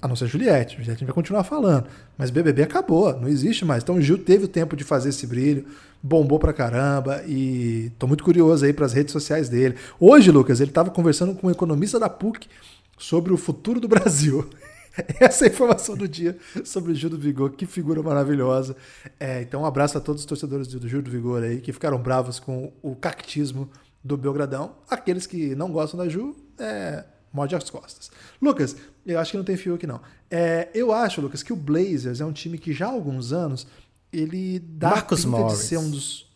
[0.03, 0.75] A não ser Juliette.
[0.75, 1.87] Juliette vai continuar falando.
[2.17, 3.17] Mas BBB acabou.
[3.17, 3.83] Não existe mais.
[3.83, 5.65] Então o Gil teve o tempo de fazer esse brilho
[6.03, 9.77] bombou pra caramba e tô muito curioso aí para as redes sociais dele.
[9.97, 12.49] Hoje, Lucas, ele estava conversando com um economista da PUC
[12.97, 14.49] sobre o futuro do Brasil.
[15.21, 18.75] Essa é a informação do dia sobre o Gil do Vigor, que figura maravilhosa.
[19.17, 21.97] É, então, um abraço a todos os torcedores do Gil do Vigor aí, que ficaram
[21.97, 23.69] bravos com o cactismo
[24.03, 24.75] do Belgradão.
[24.89, 28.11] Aqueles que não gostam da Ju, é, morde as costas.
[28.41, 29.99] Lucas, eu acho que não tem fio aqui não.
[30.29, 33.67] É, eu acho, Lucas, que o Blazers é um time que já há alguns anos
[34.11, 35.59] ele dá Marcos Morris.
[35.59, 36.31] de ser um dos.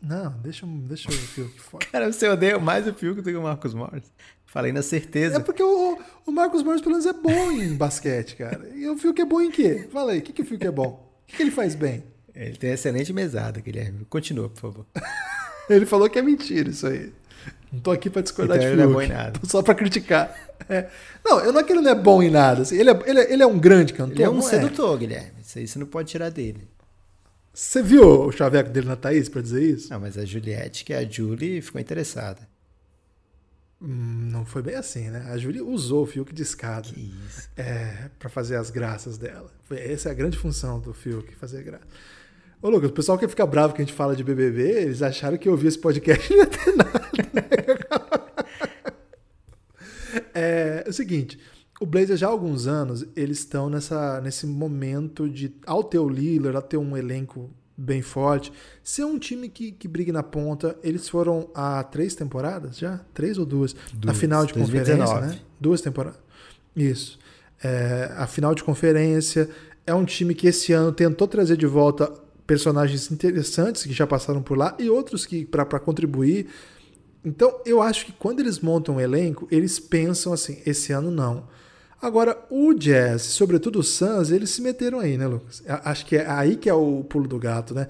[0.00, 1.86] Não, deixa, deixa o fio aqui fora.
[1.86, 4.04] Cara, você odeia mais o Fiuk do que o Marcos Morris.
[4.46, 5.36] Falei na certeza.
[5.36, 8.68] É porque o, o Marcos Morris, pelo menos, é bom em basquete, cara.
[8.74, 9.88] E o Fiuk é bom em quê?
[9.92, 11.12] Fala aí, o que, que o Fiuk é bom?
[11.24, 12.04] O que, que ele faz bem?
[12.34, 14.04] Ele tem excelente mesada, Guilherme.
[14.08, 14.86] Continua, por favor.
[15.68, 17.12] Ele falou que é mentira isso aí.
[17.70, 19.08] Não tô aqui pra discordar Então de ele não é Fiuk.
[19.08, 19.38] bom em nada.
[19.38, 20.34] Tô só pra criticar.
[20.68, 20.88] É.
[21.24, 22.62] Não, eu não é que ele não é bom em nada.
[22.62, 24.14] assim, ele, é, ele, é, ele é um grande cantor.
[24.14, 25.32] Ele é um não sedutor, Guilherme.
[25.42, 26.68] Isso aí você não pode tirar dele.
[27.52, 29.90] Você viu o chaveco dele na Thaís pra dizer isso?
[29.90, 32.46] Não, mas a Juliette, que é a Julie, ficou interessada.
[33.80, 35.26] Hum, não foi bem assim, né?
[35.30, 36.88] A Júlia usou o Fiuk de escada.
[37.56, 39.50] É, pra fazer as graças dela.
[39.64, 41.84] Foi- Essa é a grande função do Fiuk, fazer graça.
[42.60, 45.36] Ô, Lucas, o pessoal que fica bravo que a gente fala de BBB, eles acharam
[45.38, 47.08] que eu ouvi esse podcast e não ia ter nada.
[50.38, 51.38] É, é o seguinte,
[51.80, 56.08] o Blazers já há alguns anos, eles estão nessa, nesse momento de, ao ter o
[56.08, 60.76] Lillard, ao ter um elenco bem forte, ser um time que, que brigue na ponta.
[60.82, 63.00] Eles foram há três temporadas já?
[63.14, 63.74] Três ou duas?
[63.94, 65.10] na Duas, final de 2019.
[65.10, 65.42] conferência, né?
[65.60, 66.20] Duas temporadas.
[66.74, 67.18] Isso.
[67.62, 69.48] É, a final de conferência.
[69.86, 72.12] É um time que esse ano tentou trazer de volta
[72.46, 76.48] personagens interessantes que já passaram por lá e outros que para contribuir.
[77.24, 81.46] Então, eu acho que quando eles montam um elenco, eles pensam assim: esse ano não.
[82.00, 85.62] Agora, o Jazz, sobretudo o Suns, eles se meteram aí, né, Lucas?
[85.66, 87.88] Acho que é aí que é o pulo do gato, né?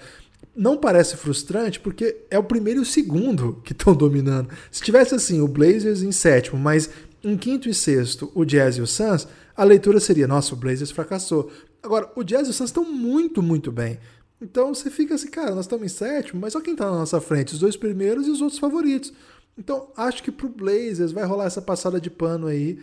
[0.56, 4.48] Não parece frustrante porque é o primeiro e o segundo que estão dominando.
[4.70, 6.88] Se tivesse assim, o Blazers em sétimo, mas
[7.22, 10.90] em quinto e sexto, o Jazz e o Suns, a leitura seria: nossa, o Blazers
[10.90, 11.50] fracassou.
[11.82, 13.98] Agora, o Jazz e o Suns estão muito, muito bem.
[14.40, 17.20] Então você fica assim, cara, nós estamos em sétimo, mas olha quem está na nossa
[17.20, 19.12] frente, os dois primeiros e os outros favoritos.
[19.58, 22.78] Então, acho que pro Blazers vai rolar essa passada de pano aí,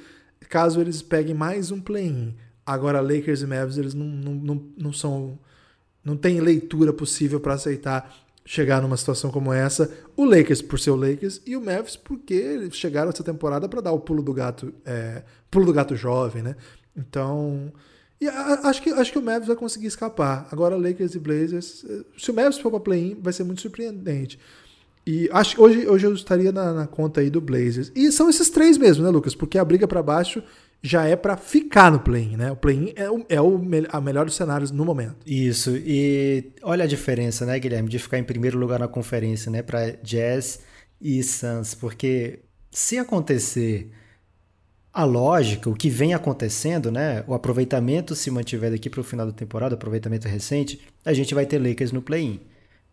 [0.49, 2.35] caso eles peguem mais um play-in.
[2.65, 5.39] Agora, Lakers e Mavs, eles não, não, não, não são.
[6.03, 9.91] Não tem leitura possível para aceitar chegar numa situação como essa.
[10.15, 13.91] O Lakers por ser o Lakers e o Mavs porque chegaram essa temporada para dar
[13.91, 16.55] o pulo do gato, é, pulo do gato jovem, né?
[16.95, 17.71] Então,
[18.21, 20.47] e acho que acho que o Mavs vai conseguir escapar.
[20.51, 24.39] Agora Lakers e Blazers, eh, se o Mavs for para play-in, vai ser muito surpreendente.
[25.06, 27.91] E acho hoje, hoje eu estaria na, na conta aí do Blazers.
[27.95, 29.36] E são esses três mesmo, né, Lucas?
[29.36, 30.41] Porque a briga para baixo
[30.82, 32.51] já é para ficar no play-in, né?
[32.51, 35.15] O play-in é, o, é o me- a melhor dos cenários no momento.
[35.25, 39.62] Isso, e olha a diferença, né, Guilherme, de ficar em primeiro lugar na conferência, né,
[39.62, 40.60] para Jazz
[41.01, 42.39] e Suns, porque
[42.71, 43.91] se acontecer
[44.95, 49.25] a lógica, o que vem acontecendo, né, o aproveitamento se mantiver daqui para o final
[49.25, 52.39] da temporada, aproveitamento recente, a gente vai ter Lakers no play-in.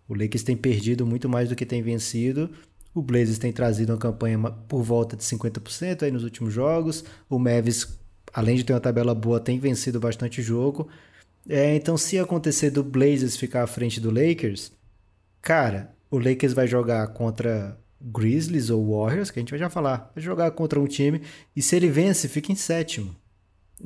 [0.09, 2.51] O Lakers tem perdido muito mais do que tem vencido.
[2.93, 4.37] O Blazers tem trazido uma campanha
[4.69, 7.05] por volta de 50% aí nos últimos jogos.
[7.31, 7.97] O Mavis,
[8.35, 10.89] além de ter uma tabela boa, tem vencido bastante jogo.
[11.49, 14.73] É, então, se acontecer do Blazers ficar à frente do Lakers,
[15.41, 20.11] cara, o Lakers vai jogar contra Grizzlies ou Warriors, que a gente vai já falar.
[20.15, 21.23] Vai jogar contra um time
[21.55, 23.15] e se ele vence, fica em sétimo.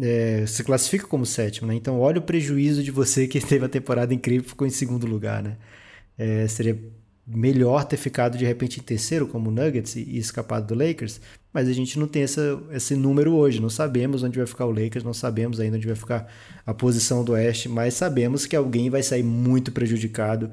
[0.01, 1.75] É, se classifica como sétimo, né?
[1.75, 5.07] Então, olha o prejuízo de você que teve a temporada incrível e ficou em segundo
[5.07, 5.57] lugar, né?
[6.19, 6.79] É, seria
[7.27, 11.21] melhor ter ficado de repente em terceiro, como o Nuggets, e, escapado do Lakers,
[11.53, 13.61] mas a gente não tem essa, esse número hoje.
[13.61, 16.31] Não sabemos onde vai ficar o Lakers, não sabemos ainda onde vai ficar
[16.65, 20.51] a posição do Oeste, mas sabemos que alguém vai sair muito prejudicado.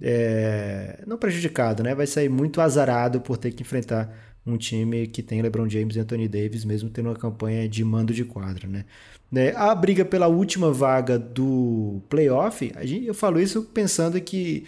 [0.00, 1.94] É, não prejudicado, né?
[1.94, 4.12] Vai sair muito azarado por ter que enfrentar
[4.46, 8.14] um time que tem LeBron James e Anthony Davis, mesmo tendo uma campanha de mando
[8.14, 8.84] de quadra, né?
[9.30, 12.72] Né, A briga pela última vaga do playoff,
[13.04, 14.64] eu falo isso pensando que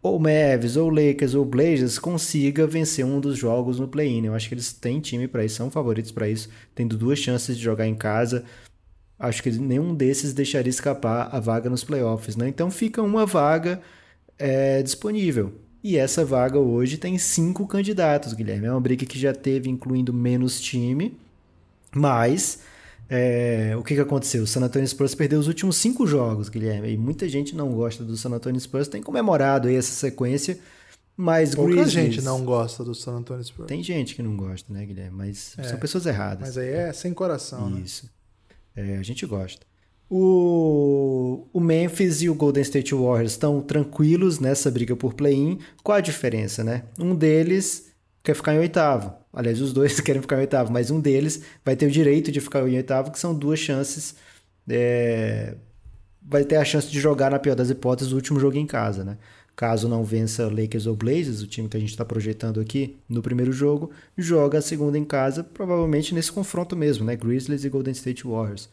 [0.00, 4.26] ou Mavs, ou Lakers, ou Blazers consiga vencer um dos jogos no play-in.
[4.26, 7.56] Eu acho que eles têm time para isso, são favoritos para isso, tendo duas chances
[7.56, 8.44] de jogar em casa.
[9.18, 12.48] Acho que nenhum desses deixaria escapar a vaga nos playoffs, né?
[12.48, 13.80] Então fica uma vaga
[14.38, 15.52] é, disponível.
[15.82, 18.66] E essa vaga hoje tem cinco candidatos, Guilherme.
[18.66, 21.14] É uma briga que já teve, incluindo menos time,
[21.94, 22.60] mas
[23.08, 24.44] é, o que, que aconteceu?
[24.44, 26.90] O San Antonio Spurs perdeu os últimos cinco jogos, Guilherme.
[26.90, 30.58] E muita gente não gosta do San Antonio Spurs, tem comemorado aí essa sequência,
[31.16, 31.92] mas Pouca Grizzlies...
[31.92, 33.68] gente não gosta do San Antonio Spurs.
[33.68, 35.16] Tem gente que não gosta, né, Guilherme?
[35.16, 36.48] Mas É, são pessoas erradas.
[36.48, 37.82] Mas aí é sem coração, né?
[37.84, 38.10] Isso.
[38.74, 39.66] É, a gente gosta.
[40.10, 45.58] O, o Memphis e o Golden State Warriors estão tranquilos nessa briga por play-in.
[45.82, 46.84] Qual a diferença, né?
[46.98, 49.12] Um deles quer ficar em oitavo.
[49.32, 52.40] aliás, os dois querem ficar em oitavo, mas um deles vai ter o direito de
[52.40, 54.14] ficar em oitavo, que são duas chances.
[54.68, 55.56] É,
[56.22, 59.04] vai ter a chance de jogar, na pior das hipóteses, o último jogo em casa,
[59.04, 59.18] né?
[59.54, 63.22] Caso não vença Lakers ou Blazers, o time que a gente está projetando aqui no
[63.22, 67.14] primeiro jogo, joga a segunda em casa, provavelmente nesse confronto mesmo, né?
[67.14, 68.68] Grizzlies e Golden State Warriors.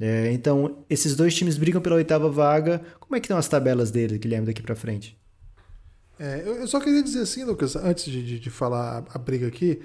[0.00, 2.80] É, então, esses dois times brigam pela oitava vaga.
[2.98, 5.18] Como é que estão as tabelas deles, Guilherme, daqui para frente?
[6.18, 9.46] É, eu só queria dizer assim, Lucas, antes de, de, de falar a, a, briga
[9.46, 9.80] aqui,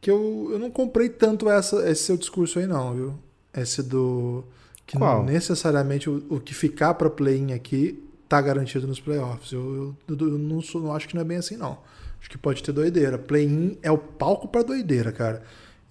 [0.00, 3.18] que eu, eu não comprei tanto essa, esse seu discurso aí não, viu?
[3.54, 4.44] Esse do...
[4.86, 5.18] Que Qual?
[5.18, 9.52] não necessariamente o, o que ficar para play-in aqui tá garantido nos playoffs.
[9.52, 11.78] Eu, eu, eu não, sou, não acho que não é bem assim, não.
[12.20, 13.18] Acho que pode ter doideira.
[13.18, 15.42] Play-in é o palco para doideira, cara.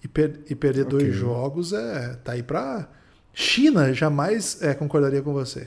[0.02, 0.98] E, per, e perder okay.
[0.98, 2.88] dois jogos é tá aí pra.
[3.32, 5.66] China jamais é, concordaria com você.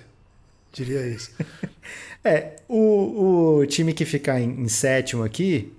[0.71, 1.31] Diria isso.
[2.23, 5.71] é, o, o time que ficar em, em sétimo aqui,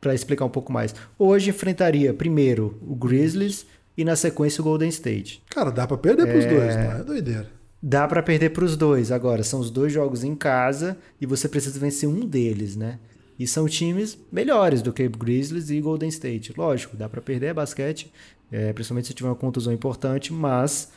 [0.00, 4.88] para explicar um pouco mais, hoje enfrentaria primeiro o Grizzlies e na sequência o Golden
[4.88, 5.42] State.
[5.48, 6.32] Cara, dá para perder é...
[6.32, 7.56] pros dois, não é doideira.
[7.82, 9.12] Dá para perder para os dois.
[9.12, 12.98] Agora, são os dois jogos em casa e você precisa vencer um deles, né?
[13.38, 16.54] E são times melhores do que Grizzlies e Golden State.
[16.56, 18.10] Lógico, dá para perder é basquete,
[18.50, 20.90] é, principalmente se tiver uma contusão importante, mas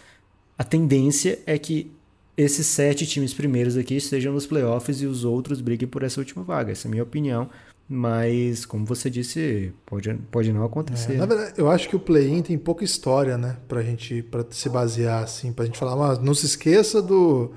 [0.58, 1.92] a tendência é que
[2.38, 6.44] esses sete times primeiros aqui estejam nos playoffs e os outros briguem por essa última
[6.44, 6.72] vaga.
[6.72, 7.50] Essa é a minha opinião.
[7.92, 11.14] Mas, como você disse, pode, pode não acontecer.
[11.14, 13.58] É, na verdade, eu acho que o play-in tem pouca história, né?
[13.68, 17.52] Pra gente pra se basear, assim, pra gente falar, mas não se esqueça do.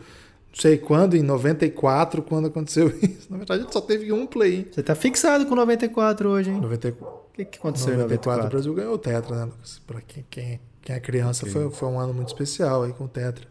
[0.48, 3.26] Não sei quando, em 94, quando aconteceu isso.
[3.30, 4.66] Na verdade, só teve um play-in.
[4.72, 6.60] Você tá fixado com 94 hoje, hein?
[6.60, 7.21] 94.
[7.32, 8.46] O que, que aconteceu 94, em 94?
[8.46, 9.80] O Brasil ganhou o Tetra, né, Lucas?
[9.86, 13.08] Pra quem, quem, quem é criança, foi, foi um ano muito especial aí com o
[13.08, 13.46] Tetra.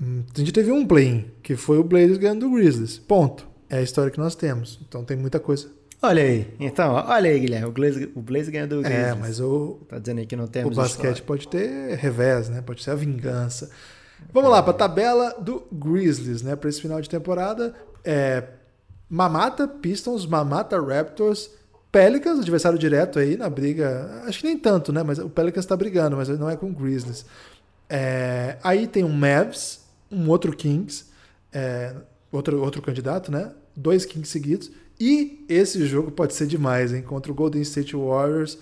[0.00, 2.98] Hum, a gente teve um play-in, que foi o Blazers ganhando do Grizzlies.
[2.98, 3.46] Ponto.
[3.68, 4.80] É a história que nós temos.
[4.86, 5.68] Então tem muita coisa
[6.02, 6.54] Olha aí.
[6.60, 7.66] Então, olha aí, Guilherme.
[7.66, 9.06] O Blaze, o Blaze ganhou do Grizzlies.
[9.06, 9.80] É, mas o.
[9.88, 10.72] Tá dizendo aí que não temos.
[10.72, 11.22] O basquete história.
[11.22, 12.62] pode ter revés, né?
[12.62, 13.70] Pode ser a vingança.
[14.32, 16.56] Vamos lá, para a tabela do Grizzlies, né?
[16.56, 17.74] Para esse final de temporada.
[18.04, 18.44] É,
[19.08, 21.50] Mamata Pistons, Mamata Raptors,
[21.96, 24.22] Pelicans, adversário direto aí na briga.
[24.26, 25.02] Acho que nem tanto, né?
[25.02, 27.24] Mas o Pelicans está brigando, mas não é com o Grizzlies.
[27.88, 29.80] É, aí tem um Mavs,
[30.12, 31.06] um outro Kings,
[31.50, 31.94] é,
[32.30, 33.50] outro, outro candidato, né?
[33.74, 37.00] Dois Kings seguidos e esse jogo pode ser demais, hein?
[37.00, 38.58] Contra o Golden State Warriors.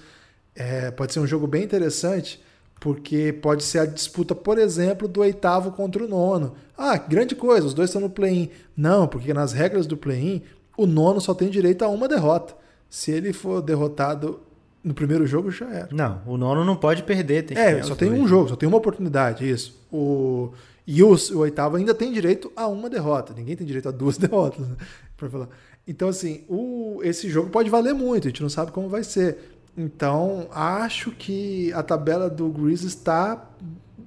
[0.55, 2.40] É, pode ser um jogo bem interessante,
[2.79, 6.55] porque pode ser a disputa, por exemplo, do oitavo contra o nono.
[6.79, 8.49] Ah, grande coisa, os dois estão no play-in.
[8.77, 10.42] Não, porque nas regras do play-in,
[10.77, 12.62] o nono só tem direito a uma derrota.
[12.94, 14.38] Se ele for derrotado
[14.85, 15.88] no primeiro jogo, já era.
[15.90, 17.42] Não, o nono não pode perder.
[17.42, 19.76] Tem é, só tem um jogo, só tem uma oportunidade, isso.
[19.92, 20.52] O,
[20.87, 23.35] e o, o oitavo ainda tem direito a uma derrota.
[23.37, 24.76] Ninguém tem direito a duas derrotas, né?
[25.16, 25.48] Pra falar.
[25.88, 29.38] Então, assim, o, esse jogo pode valer muito, a gente não sabe como vai ser.
[29.76, 33.50] Então, acho que a tabela do Grizzlies está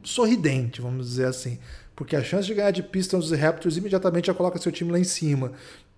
[0.02, 1.60] sorridente, vamos dizer assim.
[1.94, 5.00] Porque a chance de ganhar de Pistons e Raptors imediatamente já coloca seu time lá
[5.00, 5.52] em cima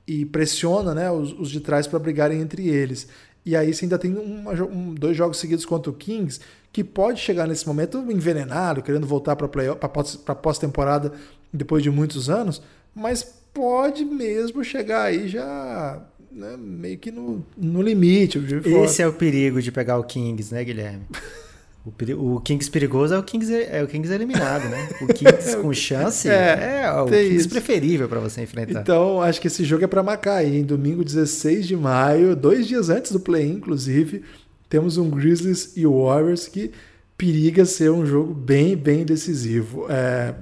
[0.10, 3.08] e pressiona né, os, os de trás para brigarem entre eles.
[3.46, 6.40] E aí você ainda tem uma, um, dois jogos seguidos contra o Kings,
[6.74, 11.14] que pode chegar nesse momento envenenado, querendo voltar para pós-temporada
[11.54, 12.60] depois de muitos anos,
[12.96, 18.40] mas pode mesmo chegar aí já né, meio que no, no limite.
[18.66, 21.06] Esse é o perigo de pegar o Kings, né, Guilherme?
[21.86, 24.90] O, o Kings perigoso é o Kings, é o Kings eliminado, né?
[25.02, 27.50] O Kings com chance é, é o Kings isso.
[27.50, 28.82] preferível para você enfrentar.
[28.82, 32.90] Então, acho que esse jogo é para Macaí, em domingo 16 de maio, dois dias
[32.90, 34.24] antes do play inclusive,
[34.68, 36.72] temos um Grizzlies e Warriors que
[37.18, 39.86] periga ser um jogo bem, bem decisivo.
[39.90, 40.34] É,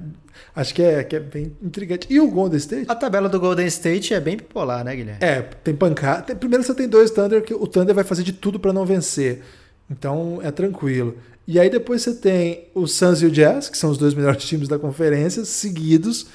[0.55, 2.07] Acho que é, que é bem intrigante.
[2.09, 2.85] E o Golden State?
[2.89, 5.19] A tabela do Golden State é bem bipolar, né, Guilherme?
[5.21, 6.35] É, tem pancada.
[6.35, 9.43] Primeiro você tem dois Thunder, que o Thunder vai fazer de tudo para não vencer.
[9.89, 11.17] Então é tranquilo.
[11.47, 14.43] E aí depois você tem o Suns e o Jazz, que são os dois melhores
[14.45, 16.27] times da conferência, seguidos.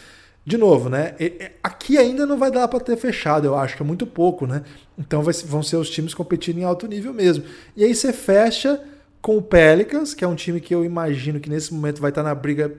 [0.45, 1.15] De novo, né?
[1.63, 4.65] Aqui ainda não vai dar para ter fechado, eu acho que é muito pouco, né?
[4.99, 7.45] Então vai, vão ser os times competindo em alto nível mesmo.
[7.77, 8.83] E aí você fecha
[9.21, 12.25] com o Pelicans, que é um time que eu imagino que nesse momento vai estar
[12.25, 12.75] na briga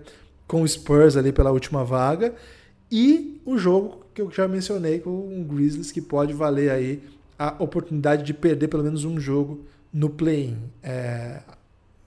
[0.45, 2.33] com o Spurs ali pela última vaga.
[2.91, 7.01] E o jogo que eu já mencionei com o Grizzlies, que pode valer aí
[7.39, 10.57] a oportunidade de perder pelo menos um jogo no play-in.
[10.81, 11.41] É,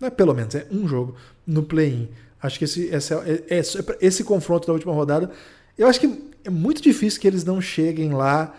[0.01, 1.15] não é pelo menos, é um jogo
[1.47, 2.09] no play-in.
[2.43, 3.15] Acho que esse, esse,
[3.49, 5.31] esse, esse confronto da última rodada,
[5.79, 8.55] eu acho que é muito difícil que eles não cheguem lá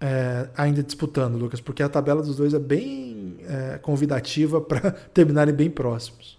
[0.00, 5.54] é, ainda disputando, Lucas, porque a tabela dos dois é bem é, convidativa para terminarem
[5.54, 6.38] bem próximos.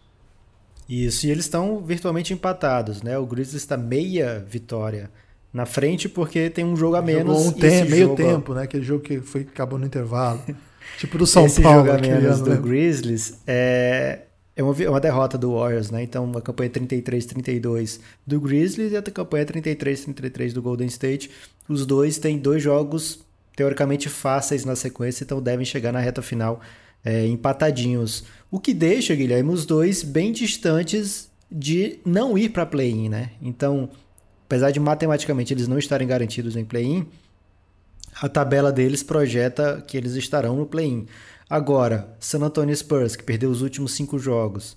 [0.88, 3.18] Isso, e eles estão virtualmente empatados, né?
[3.18, 5.10] O Grizzlies está meia vitória
[5.52, 7.38] na frente porque tem um jogo a menos.
[7.38, 8.16] Jogou um tempo, meio jogo...
[8.16, 8.64] tempo, né?
[8.64, 10.42] Aquele jogo que foi, acabou no intervalo.
[10.98, 11.86] Tipo do São Esse Paulo.
[11.88, 12.58] jogo menos do né?
[12.58, 14.20] Grizzlies é,
[14.56, 16.04] é uma, vi- uma derrota do Warriors, né?
[16.04, 21.30] Então, uma campanha 33-32 do Grizzlies e a campanha 33-33 do Golden State.
[21.68, 23.20] Os dois têm dois jogos
[23.56, 26.60] teoricamente fáceis na sequência, então devem chegar na reta final
[27.04, 28.24] é, empatadinhos.
[28.52, 33.30] O que deixa, Guilherme, os dois bem distantes de não ir para play-in, né?
[33.42, 33.90] Então,
[34.46, 37.06] apesar de matematicamente eles não estarem garantidos em play-in,
[38.22, 41.06] a tabela deles projeta que eles estarão no play-in.
[41.50, 44.76] Agora, San Antonio Spurs, que perdeu os últimos cinco jogos,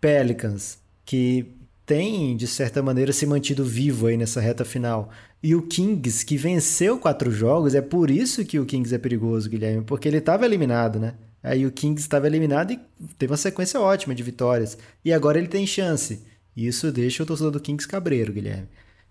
[0.00, 1.54] Pelicans, que
[1.86, 5.10] tem, de certa maneira, se mantido vivo aí nessa reta final,
[5.42, 9.48] e o Kings, que venceu quatro jogos, é por isso que o Kings é perigoso,
[9.48, 11.14] Guilherme, porque ele estava eliminado, né?
[11.42, 12.80] Aí o Kings estava eliminado e
[13.16, 14.76] teve uma sequência ótima de vitórias.
[15.02, 16.22] E agora ele tem chance.
[16.54, 18.68] Isso deixa o torcedor do Kings cabreiro, Guilherme.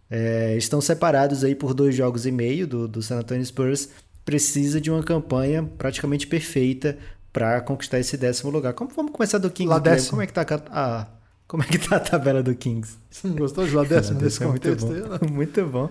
[0.10, 3.90] É, estão separados aí por dois jogos e meio do, do San Antonio Spurs.
[4.26, 6.98] Precisa de uma campanha praticamente perfeita
[7.32, 8.74] para conquistar esse décimo lugar.
[8.74, 9.70] Como, vamos começar do Kings?
[9.70, 10.12] Lá décimo.
[10.12, 11.08] Como é que tá a, a-
[11.48, 12.98] como é que tá a tabela do Kings?
[13.10, 14.76] Você não gostou de lá décimo nesse é muito aí?
[14.76, 14.88] bom.
[15.32, 15.90] Muito bom.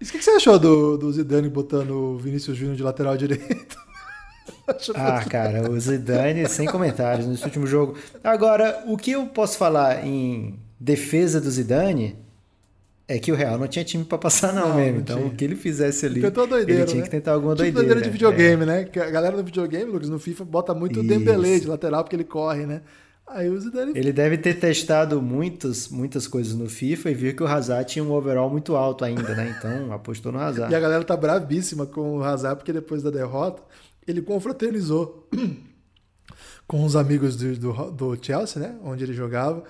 [0.00, 3.76] O que que você achou do, do Zidane botando o Vinícius Júnior de lateral direito?
[4.94, 7.96] Ah, cara, o Zidane sem comentários nesse último jogo.
[8.22, 12.16] Agora, o que eu posso falar em defesa do Zidane
[13.08, 14.92] é que o Real não tinha time pra passar não, Não, mesmo.
[14.94, 17.04] não então, o que ele fizesse ali, Inventou a doideira, ele tinha né?
[17.04, 17.86] que tentar alguma Tipo doideira.
[17.88, 18.66] doideira de videogame, É.
[18.66, 18.84] né?
[18.84, 21.08] Que a galera no videogame, Lucas, no FIFA, bota muito o Isso.
[21.08, 22.82] Dembele de lateral porque ele corre, né?
[23.26, 23.92] Aí o Zidane...
[23.94, 28.02] Ele deve ter testado muitas, muitas coisas no FIFA e viu que o Hazard tinha
[28.04, 29.54] um overall muito alto ainda, né?
[29.58, 30.72] Então apostou no Hazard.
[30.72, 33.62] E a galera tá bravíssima com o Hazard porque depois da derrota
[34.06, 35.28] ele confraternizou
[36.66, 38.76] com os amigos do, do, do Chelsea, né?
[38.84, 39.62] Onde ele jogava.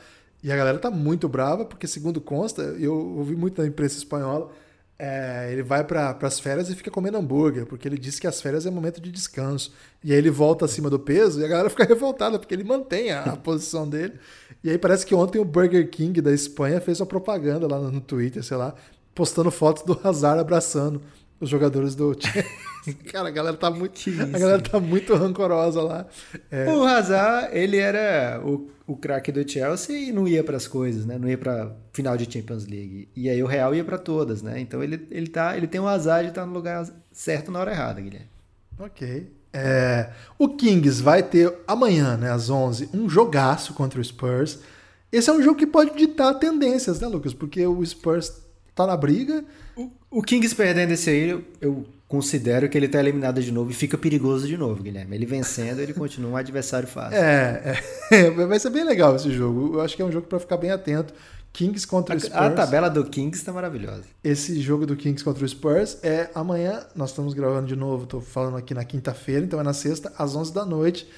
[0.49, 4.51] E a galera tá muito brava porque, segundo consta, eu ouvi muito na imprensa espanhola,
[4.99, 8.40] é, ele vai para as férias e fica comendo hambúrguer, porque ele disse que as
[8.40, 9.74] férias é momento de descanso.
[10.03, 13.11] E aí ele volta acima do peso e a galera fica revoltada, porque ele mantém
[13.11, 14.14] a, a posição dele.
[14.64, 17.90] E aí parece que ontem o Burger King da Espanha fez uma propaganda lá no,
[17.90, 18.74] no Twitter, sei lá,
[19.14, 21.03] postando fotos do Hazard abraçando
[21.41, 22.45] os jogadores do Chelsea.
[23.12, 24.01] Cara, a galera tá muito,
[24.34, 26.07] a galera tá muito rancorosa lá.
[26.51, 30.66] É, O Hazard, ele era o, o craque do Chelsea e não ia para as
[30.66, 31.18] coisas, né?
[31.18, 33.09] Não ia para final de Champions League.
[33.14, 34.59] E aí o Real ia para todas, né?
[34.59, 37.72] Então ele, ele, tá, ele tem um azar de estar no lugar certo na hora
[37.72, 38.28] errada, Guilherme.
[38.78, 39.32] Ok.
[39.53, 44.61] É, o Kings vai ter amanhã, né, às 11, um jogaço contra o Spurs.
[45.11, 47.32] Esse é um jogo que pode ditar tendências, né, Lucas?
[47.32, 48.43] Porque o Spurs
[48.79, 49.45] tá na briga.
[49.76, 53.70] O, o Kings perdendo esse aí, eu, eu considero que ele tá eliminado de novo
[53.70, 55.16] e fica perigoso de novo, Guilherme.
[55.16, 57.18] Ele vencendo, ele continua um adversário fácil.
[57.29, 59.74] É, é, vai ser bem legal esse jogo.
[59.74, 61.12] Eu acho que é um jogo para ficar bem atento.
[61.53, 62.37] Kings contra o Spurs.
[62.37, 64.05] A, tabela do Kings tá maravilhosa.
[64.22, 66.87] Esse jogo do Kings contra o Spurs é amanhã.
[66.95, 70.37] Nós estamos gravando de novo, estou falando aqui na quinta-feira, então é na sexta, às
[70.37, 71.09] 11 da noite.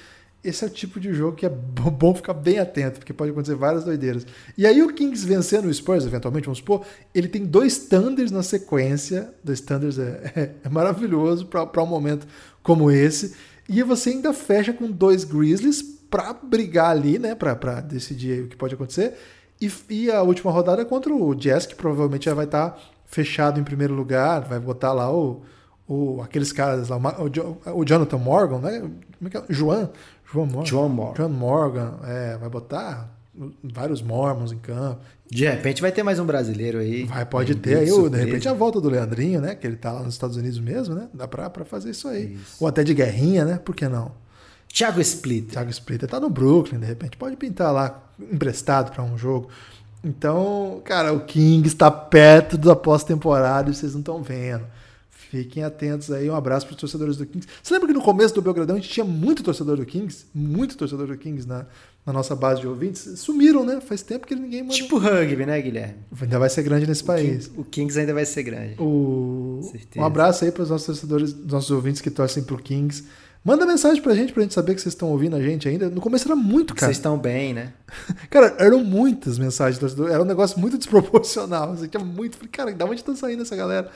[0.43, 3.31] Esse é o tipo de jogo que é bo- bom ficar bem atento, porque pode
[3.31, 4.25] acontecer várias doideiras.
[4.57, 6.83] E aí o Kings vencendo o Spurs, eventualmente, vamos supor,
[7.13, 9.33] ele tem dois Thunders na sequência.
[9.43, 12.25] Dois Thunders é, é- é maravilhoso para um momento
[12.63, 13.35] como esse.
[13.69, 17.35] E você ainda fecha com dois Grizzlies para brigar ali, né?
[17.35, 19.13] Para decidir o que pode acontecer.
[19.61, 23.59] E, e a última rodada é contra o Jazz, que provavelmente já vai estar fechado
[23.59, 25.43] em primeiro lugar, vai botar lá o,
[25.87, 28.79] o aqueles caras lá, o o Jonathan Morgan, né?
[28.79, 29.43] Como é que é?
[29.49, 29.89] Joan,
[30.31, 30.63] Joan Morgan.
[30.63, 31.17] John Moore.
[31.17, 33.09] John Morgan, é, vai botar
[33.63, 35.01] vários Mormons em campo.
[35.29, 37.05] De repente vai ter mais um brasileiro aí.
[37.05, 39.55] Vai, pode ter aí, de repente, a volta do Leandrinho, né?
[39.55, 41.07] Que ele tá lá nos Estados Unidos mesmo, né?
[41.13, 42.33] Dá pra, pra fazer isso aí.
[42.33, 42.57] Isso.
[42.59, 43.57] Ou até de guerrinha, né?
[43.63, 44.11] Por que não?
[44.67, 45.51] Thiago Split.
[45.51, 47.15] Thiago Splitter tá no Brooklyn, de repente.
[47.15, 49.49] Pode pintar lá, emprestado pra um jogo.
[50.03, 54.65] Então, cara, o Kings está perto da pós-temporada e vocês não estão vendo.
[55.31, 56.29] Fiquem atentos aí.
[56.29, 57.47] Um abraço para os torcedores do Kings.
[57.63, 60.25] Você lembra que no começo do Belgradão a gente tinha muito torcedor do Kings?
[60.35, 61.65] Muito torcedor do Kings na,
[62.05, 63.17] na nossa base de ouvintes?
[63.17, 63.79] Sumiram, né?
[63.79, 64.73] Faz tempo que ninguém manda.
[64.73, 65.99] Tipo rugby, né, Guilherme?
[66.21, 67.49] Ainda vai ser grande nesse país.
[67.55, 68.75] O Kings ainda vai ser grande.
[68.77, 69.61] O...
[69.71, 70.03] Certeza.
[70.03, 73.05] Um abraço aí para os nossos torcedores, nossos ouvintes que torcem pro Kings.
[73.41, 75.89] Manda mensagem pra gente, pra gente saber que vocês estão ouvindo a gente ainda.
[75.89, 76.87] No começo era muito, cara.
[76.87, 77.71] Vocês estão bem, né?
[78.29, 80.11] Cara, eram muitas mensagens do torcedor.
[80.11, 81.71] Era um negócio muito desproporcional.
[81.71, 82.35] Assim, tinha muito.
[82.35, 83.89] Falei, cara, da onde tá saindo essa galera?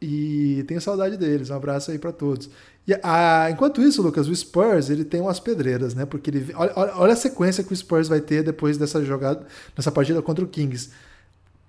[0.00, 1.50] E tenho saudade deles.
[1.50, 2.50] Um abraço aí pra todos.
[2.86, 6.04] E, ah, enquanto isso, Lucas, o Spurs ele tem umas pedreiras, né?
[6.04, 6.52] Porque ele.
[6.54, 10.44] Olha, olha- a sequência que o Spurs vai ter depois dessa jogada, dessa partida contra
[10.44, 10.90] o Kings.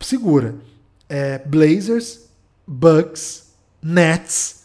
[0.02, 0.56] Segura.
[1.08, 2.22] É, Blazers,
[2.68, 4.64] Bucks, Nets,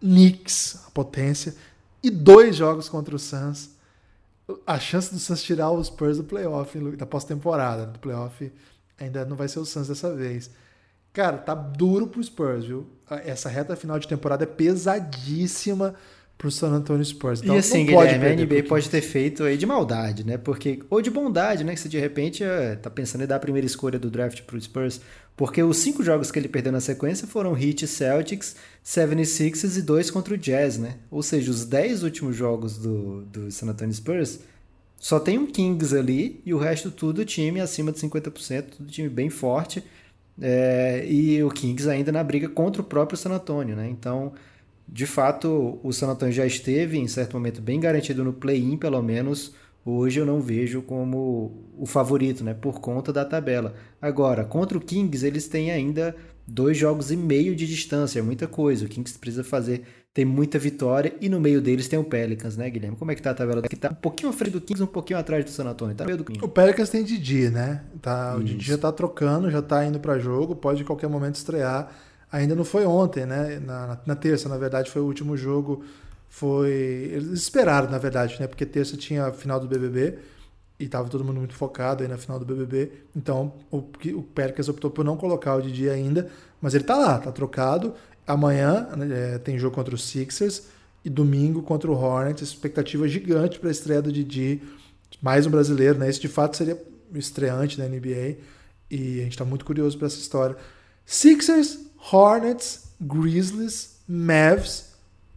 [0.00, 1.54] Knicks, a potência,
[2.02, 3.72] e dois jogos contra o Suns
[4.66, 8.52] a chance do Suns tirar os Spurs do playoff, da pós-temporada, do playoff,
[8.98, 10.50] ainda não vai ser o Suns dessa vez.
[11.12, 12.86] Cara, tá duro pro Spurs, viu?
[13.24, 15.94] Essa reta final de temporada é pesadíssima
[16.42, 17.40] pro San Antonio Spurs.
[17.40, 20.36] Então, e assim, não pode Guilherme, a NBA pode ter feito aí de maldade, né?
[20.36, 21.72] Porque, ou de bondade, né?
[21.72, 24.60] Que se de repente é, tá pensando em dar a primeira escolha do draft pro
[24.60, 25.00] Spurs.
[25.36, 30.10] Porque os cinco jogos que ele perdeu na sequência foram Heat, Celtics, 76ers e dois
[30.10, 30.96] contra o Jazz, né?
[31.10, 34.40] Ou seja, os dez últimos jogos do, do San Antonio Spurs
[34.98, 39.08] só tem um Kings ali e o resto tudo time acima de 50%, tudo time
[39.08, 39.82] bem forte.
[40.40, 43.88] É, e o Kings ainda na briga contra o próprio San Antonio, né?
[43.88, 44.32] Então,
[44.88, 49.00] de fato, o San Antonio já esteve em certo momento bem garantido no play-in, pelo
[49.02, 49.54] menos.
[49.84, 52.54] Hoje eu não vejo como o favorito, né?
[52.54, 53.74] Por conta da tabela.
[54.00, 56.14] Agora, contra o Kings, eles têm ainda
[56.46, 58.84] dois jogos e meio de distância, é muita coisa.
[58.84, 59.82] O Kings precisa fazer,
[60.14, 62.96] tem muita vitória e no meio deles tem o Pelicans, né, Guilherme?
[62.96, 63.62] Como é que tá a tabela?
[63.62, 66.04] Que tá um pouquinho à frente do Kings, um pouquinho atrás do San Antonio, tá
[66.04, 66.48] no meio do O caminho.
[66.48, 67.82] Pelicans tem Didi, né?
[68.00, 71.36] Tá, o Didi já tá trocando, já tá indo para jogo, pode em qualquer momento
[71.36, 71.90] estrear.
[72.30, 73.58] Ainda não foi ontem, né?
[73.60, 75.82] Na, na terça, na verdade, foi o último jogo.
[76.28, 76.70] Foi.
[77.12, 78.46] Eles esperaram, na verdade, né?
[78.46, 80.18] Porque terça tinha a final do BBB
[80.78, 82.92] e tava todo mundo muito focado aí na final do BBB.
[83.14, 86.28] Então o, o Pelicans optou por não colocar o Didi ainda,
[86.60, 87.94] mas ele tá lá, tá trocado.
[88.26, 90.64] Amanhã né, é, tem jogo contra os Sixers
[91.04, 92.42] e domingo contra o Hornets.
[92.42, 94.62] Expectativa gigante para a estreia do Didi.
[95.20, 96.08] Mais um brasileiro, né?
[96.08, 96.80] Esse de fato seria
[97.12, 98.36] o estreante da NBA
[98.90, 100.56] e a gente tá muito curioso para essa história.
[101.04, 101.78] Sixers,
[102.12, 104.92] Hornets, Grizzlies, Mavs,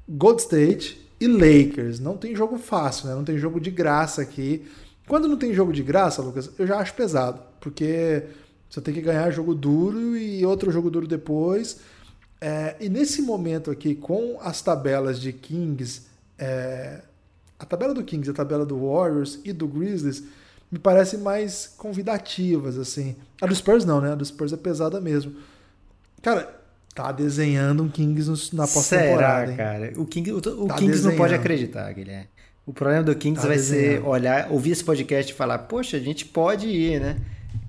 [0.07, 1.99] Gold State e Lakers.
[1.99, 3.15] Não tem jogo fácil, né?
[3.15, 4.65] Não tem jogo de graça aqui.
[5.07, 8.23] Quando não tem jogo de graça, Lucas, eu já acho pesado, porque
[8.69, 11.79] você tem que ganhar jogo duro e outro jogo duro depois.
[12.39, 16.03] É, e nesse momento aqui, com as tabelas de Kings,
[16.38, 16.99] é,
[17.57, 20.23] a tabela do Kings, a tabela do Warriors e do Grizzlies
[20.71, 23.15] me parecem mais convidativas, assim.
[23.41, 24.11] A do Spurs não, né?
[24.11, 25.33] A do Spurs é pesada mesmo.
[26.21, 26.59] Cara,
[26.93, 29.51] tá desenhando um Kings na pós-temporada.
[29.51, 29.57] Será, hein?
[29.57, 29.93] cara?
[30.01, 31.33] O, King, o, o Tá Kings não pode desenhando.
[31.36, 32.27] acreditar, Guilherme.
[32.65, 34.07] O problema do Kings Tá vai ser desenhando.
[34.07, 37.17] olhar, ouvir esse podcast e falar, poxa, a gente pode ir, né?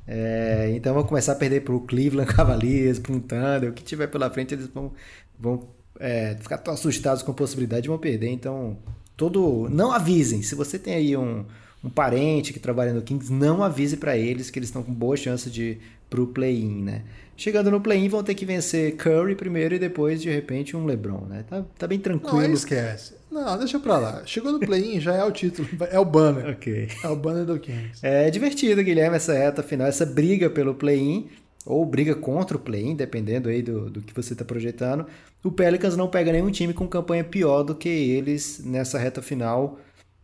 [0.07, 4.31] É, então vão começar a perder pro Cleveland Cavaliers, pro Thunder, o que tiver pela
[4.31, 4.93] frente, eles vão,
[5.39, 8.29] vão é, ficar tão assustados com a possibilidade de vão perder.
[8.29, 8.79] Então,
[9.17, 9.69] todo.
[9.71, 10.43] Não avisem.
[10.43, 11.45] Se você tem aí um,
[11.87, 15.17] um parente que trabalha no Kings, não avise para eles que eles estão com boa
[15.17, 15.81] chance de ir
[16.11, 17.03] pro play-in, né?
[17.37, 21.27] Chegando no play-in, vão ter que vencer Curry primeiro e depois, de repente, um LeBron,
[21.29, 21.45] né?
[21.49, 22.41] Tá, tá bem Não, tranquilo.
[22.41, 23.15] aí esquece.
[23.31, 24.23] Não, deixa pra lá.
[24.27, 26.51] Chegou no play-in, já é o título, é o banner.
[26.51, 26.89] Ok.
[27.05, 28.01] É o banner do Kings.
[28.03, 31.29] É divertido, Guilherme, essa reta final, essa briga pelo play-in,
[31.65, 35.07] ou briga contra o play-in, dependendo aí do, do que você está projetando.
[35.45, 39.79] O Pelicans não pega nenhum time com campanha pior do que eles nessa reta final.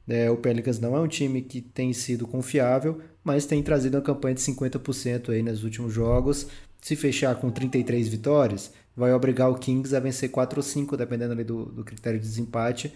[0.09, 4.03] É, o Pelicans não é um time que tem sido confiável, mas tem trazido uma
[4.03, 6.47] campanha de 50% aí nos últimos jogos.
[6.81, 11.33] Se fechar com 33 vitórias, vai obrigar o Kings a vencer 4 ou 5, dependendo
[11.33, 12.93] ali do, do critério de desempate.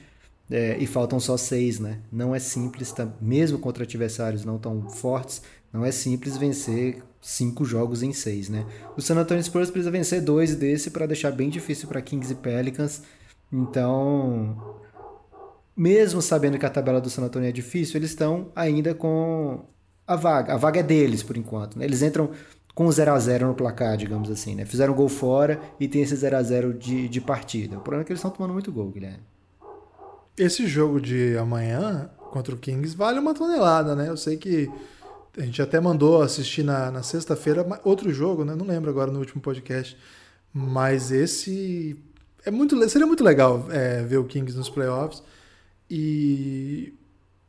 [0.48, 1.98] É, e faltam só seis, né?
[2.10, 5.42] Não é simples, tá, mesmo contra adversários não tão fortes,
[5.72, 8.64] não é simples vencer cinco jogos em seis, né?
[8.96, 12.36] O San Antonio Spurs precisa vencer dois desse para deixar bem difícil para Kings e
[12.36, 13.02] Pelicans.
[13.52, 14.76] Então,
[15.76, 19.64] mesmo sabendo que a tabela do San Antonio é difícil, eles estão ainda com
[20.06, 20.54] a vaga.
[20.54, 21.78] A vaga é deles por enquanto.
[21.78, 21.84] Né?
[21.84, 22.30] Eles entram
[22.74, 24.64] com 0 a 0 no placar, digamos assim, né?
[24.64, 27.78] Fizeram gol fora e tem esse 0 a 0 de, de partida.
[27.78, 29.22] O problema é que eles estão tomando muito gol, Guilherme.
[30.36, 34.08] Esse jogo de amanhã contra o Kings vale uma tonelada, né?
[34.08, 34.70] Eu sei que
[35.38, 38.54] a gente até mandou assistir na, na sexta-feira outro jogo, né?
[38.54, 39.96] Não lembro agora no último podcast.
[40.52, 41.96] Mas esse
[42.44, 45.22] é muito, seria muito legal é, ver o Kings nos playoffs.
[45.90, 46.94] E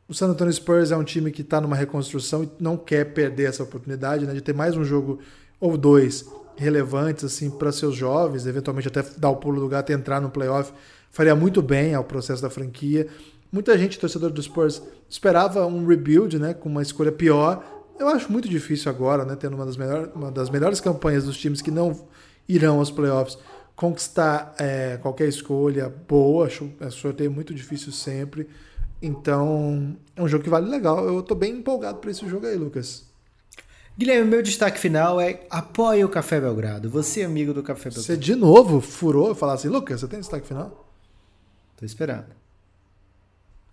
[0.08, 3.44] o San Antonio Spurs é um time que está numa reconstrução e não quer perder
[3.44, 5.18] essa oportunidade né, de ter mais um jogo
[5.60, 6.24] ou dois
[6.56, 10.30] relevantes assim para seus jovens, eventualmente até dar o pulo do gato e entrar no
[10.30, 10.72] playoff.
[11.10, 13.06] Faria muito bem ao processo da franquia.
[13.50, 17.64] Muita gente, torcedor do Spurs, esperava um rebuild, né, com uma escolha pior.
[17.98, 21.36] Eu acho muito difícil agora, né, tendo uma das, melhor, uma das melhores campanhas dos
[21.36, 22.08] times que não
[22.48, 23.38] irão aos playoffs,
[23.78, 26.46] conquistar é, qualquer escolha boa.
[26.46, 28.48] Acho é sorteio muito difícil sempre.
[29.00, 31.06] Então, é um jogo que vale legal.
[31.06, 33.04] Eu tô bem empolgado para esse jogo aí, Lucas.
[33.96, 36.90] Guilherme, meu destaque final é apoie o Café Belgrado.
[36.90, 38.02] Você, amigo do Café Belgrado.
[38.02, 40.92] Você de novo furou e falar assim, Lucas, você tem destaque final?
[41.76, 42.36] Tô esperando.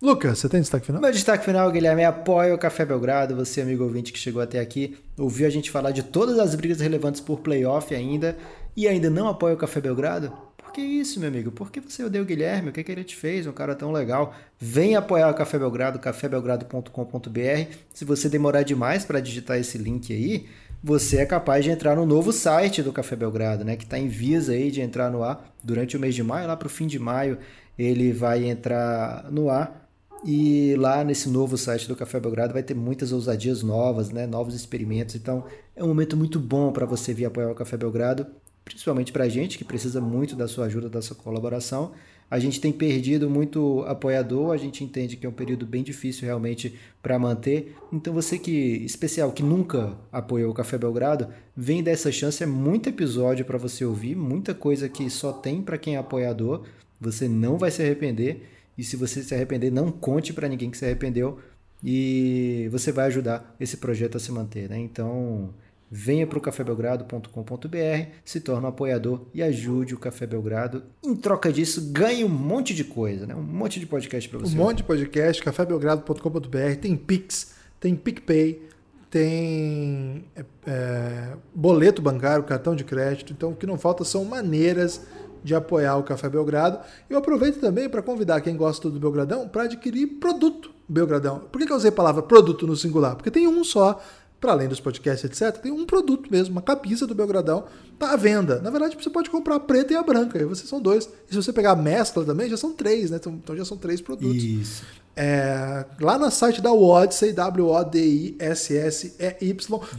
[0.00, 1.02] Lucas, você tem destaque final?
[1.02, 3.34] Meu destaque final, Guilherme, é apoie o Café Belgrado.
[3.34, 6.78] Você, amigo ouvinte que chegou até aqui, ouviu a gente falar de todas as brigas
[6.78, 8.36] relevantes por playoff ainda
[8.76, 10.32] e ainda não apoia o Café Belgrado?
[10.56, 11.50] Por que isso, meu amigo?
[11.50, 12.68] Por que você odeia o Guilherme?
[12.68, 13.46] O que, que ele te fez?
[13.46, 14.34] Um cara tão legal.
[14.58, 17.74] Vem apoiar o Café Belgrado, cafébelgrado.com.br.
[17.94, 20.46] Se você demorar demais para digitar esse link aí,
[20.84, 23.76] você é capaz de entrar no novo site do Café Belgrado, né?
[23.76, 26.56] Que está em vias aí de entrar no ar durante o mês de maio, lá
[26.56, 27.38] para o fim de maio
[27.78, 29.84] ele vai entrar no ar.
[30.24, 34.26] E lá nesse novo site do Café Belgrado vai ter muitas ousadias novas, né?
[34.26, 35.14] novos experimentos.
[35.14, 38.26] Então é um momento muito bom para você vir apoiar o Café Belgrado,
[38.66, 41.92] principalmente para a gente que precisa muito da sua ajuda, da sua colaboração.
[42.28, 46.26] A gente tem perdido muito apoiador, a gente entende que é um período bem difícil
[46.26, 47.76] realmente para manter.
[47.92, 48.50] Então você que
[48.84, 53.84] especial que nunca apoiou o Café Belgrado, vem dessa chance, é muito episódio para você
[53.84, 56.64] ouvir, muita coisa que só tem para quem é apoiador.
[57.00, 58.50] Você não vai se arrepender.
[58.76, 61.38] E se você se arrepender, não conte para ninguém que se arrependeu
[61.82, 64.78] e você vai ajudar esse projeto a se manter, né?
[64.78, 65.54] Então,
[65.90, 70.82] venha para o cafébelgrado.com.br, se torne um apoiador e ajude o Café Belgrado.
[71.04, 73.34] Em troca disso, ganhe um monte de coisa, né?
[73.34, 74.54] Um monte de podcast para você.
[74.54, 78.62] Um monte de podcast, cafébelgrado.com.br, tem Pix, tem PicPay,
[79.10, 83.32] tem é, é, boleto bancário, cartão de crédito.
[83.32, 85.02] Então, o que não falta são maneiras
[85.42, 86.80] de apoiar o Café Belgrado.
[87.08, 91.40] Eu aproveito também para convidar quem gosta do Belgradão para adquirir produto Belgradão.
[91.50, 93.14] Por que, que eu usei a palavra produto no singular?
[93.14, 94.02] Porque tem um só,
[94.40, 97.64] para além dos podcasts, etc., tem um produto mesmo, uma camisa do Belgradão,
[97.98, 98.60] tá à venda.
[98.60, 101.08] Na verdade, você pode comprar a preta e a branca, aí vocês são dois.
[101.28, 103.16] E se você pegar a mescla também, já são três, né?
[103.16, 104.42] Então, então já são três produtos.
[104.42, 104.84] Isso.
[105.16, 108.40] É, lá no site da Wodsey, W-O-D-I-S-S-E-Y.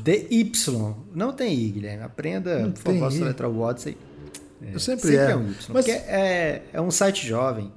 [0.03, 0.95] D-Y.
[1.15, 2.03] Não tem I, Guilherme.
[2.03, 3.21] Aprenda, Não por tem favor, I.
[3.21, 3.97] a letra Wodsey.
[4.61, 5.31] Eu sempre, Sempre é.
[5.31, 5.73] é um Y.
[5.73, 7.71] Mas, é, é um site jovem.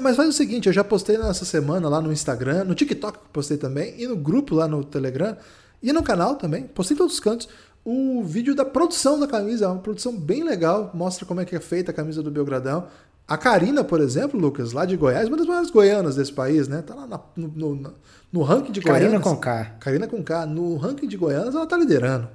[0.00, 3.56] Mas faz o seguinte, eu já postei nessa semana lá no Instagram, no TikTok postei
[3.56, 5.36] também, e no grupo lá no Telegram,
[5.82, 7.48] e no canal também, postei em todos os cantos,
[7.84, 11.56] o vídeo da produção da camisa, é uma produção bem legal, mostra como é que
[11.56, 12.86] é feita a camisa do Belgradão.
[13.26, 16.82] A Karina, por exemplo, Lucas, lá de Goiás, uma das maiores goianas desse país, né?
[16.82, 17.94] Tá lá na- no, no-
[18.32, 19.22] no ranking de Karina Goianas.
[19.26, 19.64] com K.
[19.80, 22.28] Karina com K, no ranking de Goianas, ela tá liderando.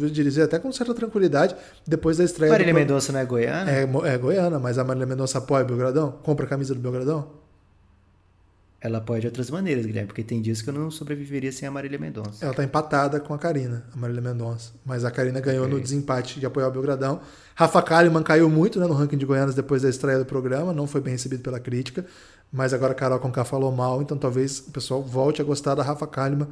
[0.00, 1.54] Eu dizer até com certa tranquilidade,
[1.86, 2.76] depois da estreia Marília do...
[2.78, 3.70] Mendonça não é goiana?
[3.70, 6.14] É, é goiana, mas a Marília Mendonça apoia o Belgradão?
[6.22, 7.28] Compra a camisa do Belgradão?
[8.82, 11.70] Ela apoia de outras maneiras, Guilherme, porque tem dias que eu não sobreviveria sem a
[11.70, 12.42] Marília Mendonça.
[12.42, 14.72] Ela tá empatada com a Karina, a Marília Mendonça.
[14.86, 15.74] Mas a Karina ganhou Ok.
[15.76, 17.20] no desempate de apoiar o Belgradão.
[17.54, 20.86] Rafa Kalimann caiu muito né, no ranking de Goianas depois da estreia do programa, não
[20.86, 22.06] foi bem recebido pela crítica.
[22.50, 25.82] Mas agora a Carol Conká falou mal, então talvez o pessoal volte a gostar da
[25.82, 26.48] Rafa Kalimann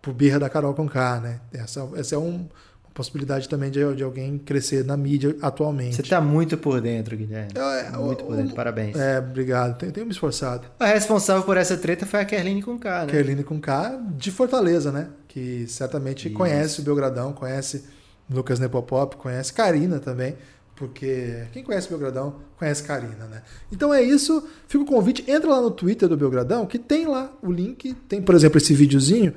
[0.00, 1.40] por birra da Carol Conká, né?
[1.52, 2.48] Essa, essa é um-
[2.94, 5.96] possibilidade também de, de alguém crescer na mídia atualmente.
[5.96, 7.50] Você tá muito por dentro, Guilherme.
[7.56, 8.96] É, é, muito o- por dentro, parabéns.
[8.96, 9.76] É, obrigado.
[9.76, 10.68] Tenho, tenho me esforçado.
[10.78, 13.12] A responsável por essa treta foi a Kerline com K, né?
[13.12, 15.08] Kerline com K de Fortaleza, né?
[15.26, 16.36] Que certamente Isso.
[16.36, 17.84] conhece o Belgradão, conhece
[18.30, 20.36] Lucas Nepopop, conhece Karina também,
[20.76, 23.42] porque quem conhece o Belgradão conhece Karina, né?
[23.72, 27.32] Então é isso, fica o convite, entra lá no Twitter do Belgradão, que tem lá
[27.42, 29.34] o link, tem, por exemplo, esse videozinho.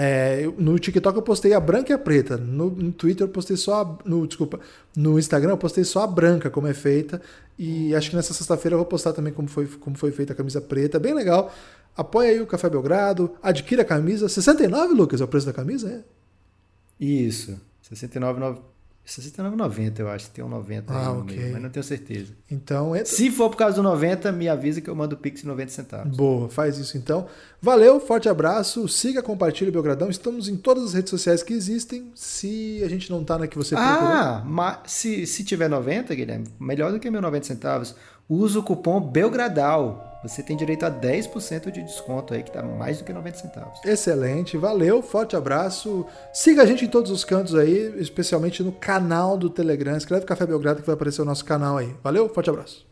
[0.00, 2.36] É, no TikTok eu postei a branca e a preta.
[2.36, 4.60] No, no Twitter eu postei só a, no, desculpa,
[4.96, 7.20] no Instagram eu postei só a branca como é feita.
[7.58, 10.36] E acho que nessa sexta-feira eu vou postar também como foi, como foi feita a
[10.36, 11.00] camisa preta.
[11.00, 11.52] Bem legal.
[11.96, 14.28] Apoia aí o Café Belgrado, adquira a camisa.
[14.28, 15.90] 69, Lucas, é o preço da camisa?
[15.90, 17.04] É?
[17.04, 17.60] Isso.
[17.92, 18.77] 69,90
[19.08, 20.30] 69,90 eu acho.
[20.30, 21.36] Tem um 90 aí Ah, no ok.
[21.36, 22.32] meio, mas não tenho certeza.
[22.50, 23.06] Então entra.
[23.06, 25.70] Se for por causa do 90, me avisa que eu mando o Pix em 90
[25.72, 26.16] centavos.
[26.16, 27.26] Boa, faz isso então.
[27.60, 30.10] Valeu, forte abraço, siga, compartilhe o Belgradão.
[30.10, 32.12] Estamos em todas as redes sociais que existem.
[32.14, 33.98] Se a gente não tá na que você procurou.
[34.08, 37.94] Ah, mas se, se tiver 90, Guilherme, melhor do que meu 90 centavos,
[38.28, 40.04] usa o cupom Belgradal.
[40.22, 43.80] Você tem direito a 10% de desconto aí, que tá mais do que 90 centavos.
[43.84, 46.04] Excelente, valeu, forte abraço.
[46.32, 49.96] Siga a gente em todos os cantos aí, especialmente no canal do Telegram.
[49.96, 51.94] Escreve Café Belgrado que vai aparecer o nosso canal aí.
[52.02, 52.87] Valeu, forte abraço.